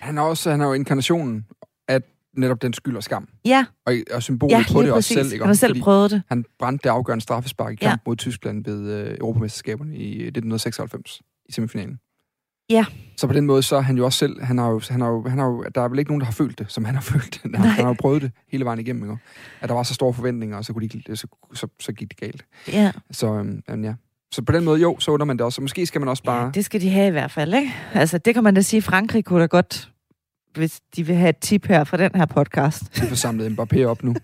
Han 0.00 0.18
er 0.18 0.22
også 0.22 0.50
han 0.50 0.60
er 0.60 0.66
jo 0.66 0.72
inkarnationen 0.72 1.46
af 1.88 2.00
netop 2.36 2.62
den 2.62 2.72
skyld 2.72 2.96
og 2.96 3.02
skam. 3.02 3.28
Ja, 3.44 3.64
Og, 3.86 3.94
og 4.14 4.22
symbolet 4.22 4.52
ja 4.52 4.64
på 4.72 4.82
det 4.82 4.92
også 4.92 5.08
præcis. 5.14 5.14
selv. 5.16 5.32
Ikke? 5.32 5.42
Han 5.44 5.48
har 5.48 5.54
selv 5.54 5.70
Fordi 5.70 5.80
prøvet 5.80 6.10
det. 6.10 6.22
Han 6.28 6.44
brændte 6.58 6.82
det 6.82 6.88
afgørende 6.90 7.22
straffespark 7.22 7.72
i 7.72 7.78
Ja. 7.82 7.88
kamp 7.88 8.02
mod 8.06 8.16
Tyskland 8.16 8.64
ved 8.64 8.90
øh, 8.92 9.16
Europamesterskaberne 9.20 9.96
i 9.96 10.08
1996 10.12 11.22
i 11.48 11.52
semifinalen. 11.52 11.98
Ja. 12.72 12.84
Så 13.16 13.26
på 13.26 13.32
den 13.32 13.46
måde, 13.46 13.62
så 13.62 13.76
er 13.76 13.80
han 13.80 13.96
jo 13.96 14.04
også 14.04 14.18
selv, 14.18 14.42
han 14.42 14.58
har 14.58 14.70
jo, 14.70 14.80
han 14.90 15.00
har 15.00 15.08
jo, 15.08 15.28
han 15.28 15.38
har 15.38 15.46
jo, 15.46 15.64
der 15.74 15.80
er 15.80 15.88
vel 15.88 15.98
ikke 15.98 16.10
nogen, 16.10 16.20
der 16.20 16.24
har 16.24 16.32
følt 16.32 16.58
det, 16.58 16.66
som 16.68 16.84
han 16.84 16.94
har 16.94 17.02
følt 17.12 17.40
det. 17.42 17.56
Han, 17.56 17.64
han 17.64 17.84
har 17.84 17.88
jo 17.88 17.96
prøvet 17.98 18.22
det 18.22 18.32
hele 18.48 18.64
vejen 18.64 18.80
igennem, 18.80 19.02
ikke? 19.02 19.16
At 19.60 19.68
der 19.68 19.74
var 19.74 19.82
så 19.82 19.94
store 19.94 20.14
forventninger, 20.14 20.56
og 20.56 20.64
så, 20.64 20.72
kunne 20.72 20.88
de, 20.88 21.16
så, 21.16 21.26
så, 21.54 21.66
så 21.80 21.92
gik 21.92 22.08
det 22.08 22.16
galt. 22.16 22.44
Ja. 22.68 22.92
Så, 23.10 23.44
øhm, 23.68 23.84
ja. 23.84 23.94
så 24.32 24.42
på 24.42 24.52
den 24.52 24.64
måde, 24.64 24.80
jo, 24.80 24.96
så 24.98 25.10
under 25.10 25.26
man 25.26 25.36
det 25.36 25.44
også. 25.44 25.56
Så 25.56 25.62
måske 25.62 25.86
skal 25.86 26.00
man 26.00 26.08
også 26.08 26.22
bare... 26.22 26.44
ja, 26.44 26.50
det 26.50 26.64
skal 26.64 26.80
de 26.80 26.90
have 26.90 27.06
i 27.06 27.10
hvert 27.10 27.30
fald, 27.30 27.54
ikke? 27.54 27.74
Altså, 27.94 28.18
det 28.18 28.34
kan 28.34 28.44
man 28.44 28.54
da 28.54 28.60
sige, 28.60 28.82
Frankrig 28.82 29.24
kunne 29.24 29.40
da 29.40 29.46
godt, 29.46 29.90
hvis 30.54 30.80
de 30.96 31.06
vil 31.06 31.16
have 31.16 31.30
et 31.30 31.38
tip 31.38 31.66
her 31.66 31.84
fra 31.84 31.96
den 31.96 32.10
her 32.14 32.26
podcast. 32.26 33.02
Vi 33.02 33.08
får 33.08 33.16
samlet 33.16 33.58
Mbappé 33.58 33.84
op 33.84 34.02
nu. 34.02 34.14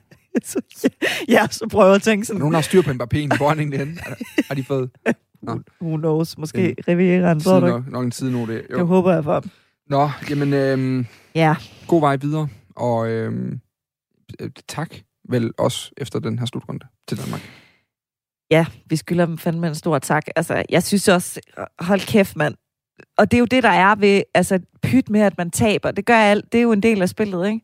Så, 0.45 0.61
ja, 1.29 1.47
så 1.51 1.69
prøver 1.71 1.87
jeg 1.87 1.95
at 1.95 2.03
tænke 2.03 2.27
sådan, 2.27 2.39
nogen, 2.39 2.55
har 2.55 2.61
styr 2.61 2.83
på 2.83 2.91
Mbappé, 2.91 3.37
hvor 3.37 3.45
er 3.45 3.49
han 3.49 3.59
egentlig 3.59 3.99
Har 4.49 4.55
de 4.55 4.65
fået 4.65 4.91
who 5.83 5.97
knows, 5.97 6.39
måske 6.39 6.75
Rivieraen, 6.89 7.41
tror 7.41 7.61
tid 7.61 7.67
du 7.67 7.73
nok, 7.73 7.91
nok 7.91 8.05
en 8.05 8.11
tid 8.11 8.31
nu? 8.31 8.47
Det, 8.47 8.67
jo. 8.73 8.85
håber 8.85 9.13
jeg 9.13 9.25
for. 9.25 9.45
Nå, 9.87 10.11
jamen, 10.31 10.53
øhm, 10.53 11.07
Ja, 11.35 11.57
god 11.89 12.01
vej 12.01 12.17
videre, 12.17 12.49
og 12.77 13.09
øhm, 13.11 13.61
øh, 14.41 14.51
tak 14.69 14.95
vel 15.29 15.53
også 15.59 15.91
efter 15.97 16.19
den 16.19 16.39
her 16.39 16.47
slutrunde 16.47 16.87
til 17.09 17.19
Danmark. 17.19 17.41
ja, 18.51 18.67
vi 18.87 18.97
skylder 18.97 19.27
dem 19.27 19.39
fandme 19.39 19.67
en 19.69 19.75
stor 19.75 19.99
tak. 19.99 20.27
Altså, 20.37 20.63
jeg 20.71 20.83
synes 20.83 21.09
også, 21.09 21.41
hold 21.81 22.01
kæft, 22.01 22.37
mand. 22.37 22.55
Og 23.19 23.31
det 23.31 23.37
er 23.37 23.39
jo 23.39 23.45
det, 23.45 23.63
der 23.63 23.69
er 23.69 23.95
ved, 23.95 24.23
altså, 24.35 24.59
pyt 24.83 25.11
med, 25.11 25.21
at 25.21 25.39
man 25.39 25.51
taber. 25.51 25.91
Det 25.91 26.07
gør 26.07 26.15
alt. 26.17 26.53
Det 26.53 26.59
er 26.59 26.63
jo 26.63 26.73
en 26.73 26.83
del 26.83 27.03
af 27.03 27.09
spillet, 27.09 27.47
ikke? 27.47 27.61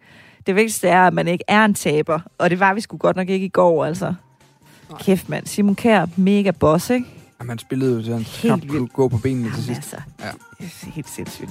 Det 0.46 0.54
vigtigste 0.54 0.88
er, 0.88 1.06
at 1.06 1.14
man 1.14 1.28
ikke 1.28 1.44
er 1.48 1.64
en 1.64 1.74
taber. 1.74 2.20
Og 2.38 2.50
det 2.50 2.60
var 2.60 2.74
vi 2.74 2.80
sgu 2.80 2.96
godt 2.96 3.16
nok 3.16 3.28
ikke 3.28 3.46
i 3.46 3.48
går, 3.48 3.84
altså. 3.84 4.14
Nej. 4.90 4.98
Kæft, 5.00 5.28
mand. 5.28 5.46
Simon 5.46 5.74
Kjær, 5.74 6.06
mega 6.16 6.50
boss, 6.50 6.90
ikke? 6.90 7.06
Jamen, 7.40 7.48
han 7.48 7.58
spillede 7.58 7.96
jo, 7.96 8.04
så 8.04 8.12
han 8.12 8.20
Helt 8.22 8.72
vildt. 8.72 8.92
gå 8.92 9.08
på 9.08 9.18
benene 9.18 9.42
til 9.44 9.50
Jamen, 9.50 9.64
sidst. 9.82 9.94
altså, 9.94 9.96
Ja. 10.20 10.26
det 10.60 10.72
er 10.86 10.90
helt 10.90 11.08
sindssygt. 11.10 11.50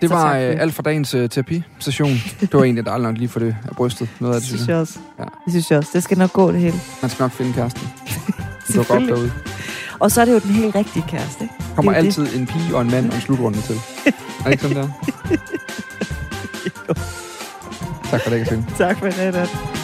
Det 0.00 0.08
så 0.10 0.14
var 0.16 0.36
øh, 0.36 0.56
alt 0.60 0.74
for 0.74 0.82
dagens 0.82 1.14
øh, 1.14 1.28
terapisession. 1.30 2.10
det 2.40 2.52
var 2.54 2.62
egentlig 2.64 2.86
dejligt 2.86 3.08
nok 3.08 3.18
lige 3.18 3.28
for 3.28 3.40
det 3.40 3.56
af 3.70 3.76
brystet. 3.76 4.08
Noget 4.20 4.34
af 4.34 4.40
Det 4.40 4.50
det, 4.50 4.58
synes 4.58 4.68
jeg 4.68 4.76
også. 4.76 4.98
Ja. 5.18 5.24
Det 5.24 5.52
synes 5.52 5.70
jeg 5.70 5.78
også. 5.78 5.90
Det 5.92 6.02
skal 6.02 6.18
nok 6.18 6.32
gå, 6.32 6.52
det 6.52 6.60
hele. 6.60 6.76
Man 7.02 7.10
skal 7.10 7.22
nok 7.22 7.32
finde 7.32 7.52
kæresten. 7.52 7.82
Det 8.68 8.76
går 8.76 8.84
godt 8.98 9.08
derude. 9.08 9.32
Og 9.98 10.10
så 10.10 10.20
er 10.20 10.24
det 10.24 10.32
jo 10.32 10.38
den 10.38 10.50
helt 10.50 10.74
rigtige 10.74 11.04
kæreste, 11.08 11.44
ikke? 11.44 11.54
kommer 11.76 11.92
Det 11.92 11.98
er 12.00 12.04
altid 12.04 12.36
en 12.40 12.46
pige 12.46 12.74
og 12.76 12.82
en 12.82 12.90
mand 12.90 13.08
og 13.10 13.14
en 13.14 13.20
slutrunde 13.20 13.60
til. 13.60 13.74
er 14.06 14.10
det 14.44 14.50
ikke 14.52 14.62
sådan 14.62 14.76
der? 14.76 14.88
tak 18.10 18.20
for 18.22 18.30
det, 18.30 18.38
Katrine. 18.38 18.66
Tak 18.78 18.98
for 18.98 19.06
det. 19.06 19.81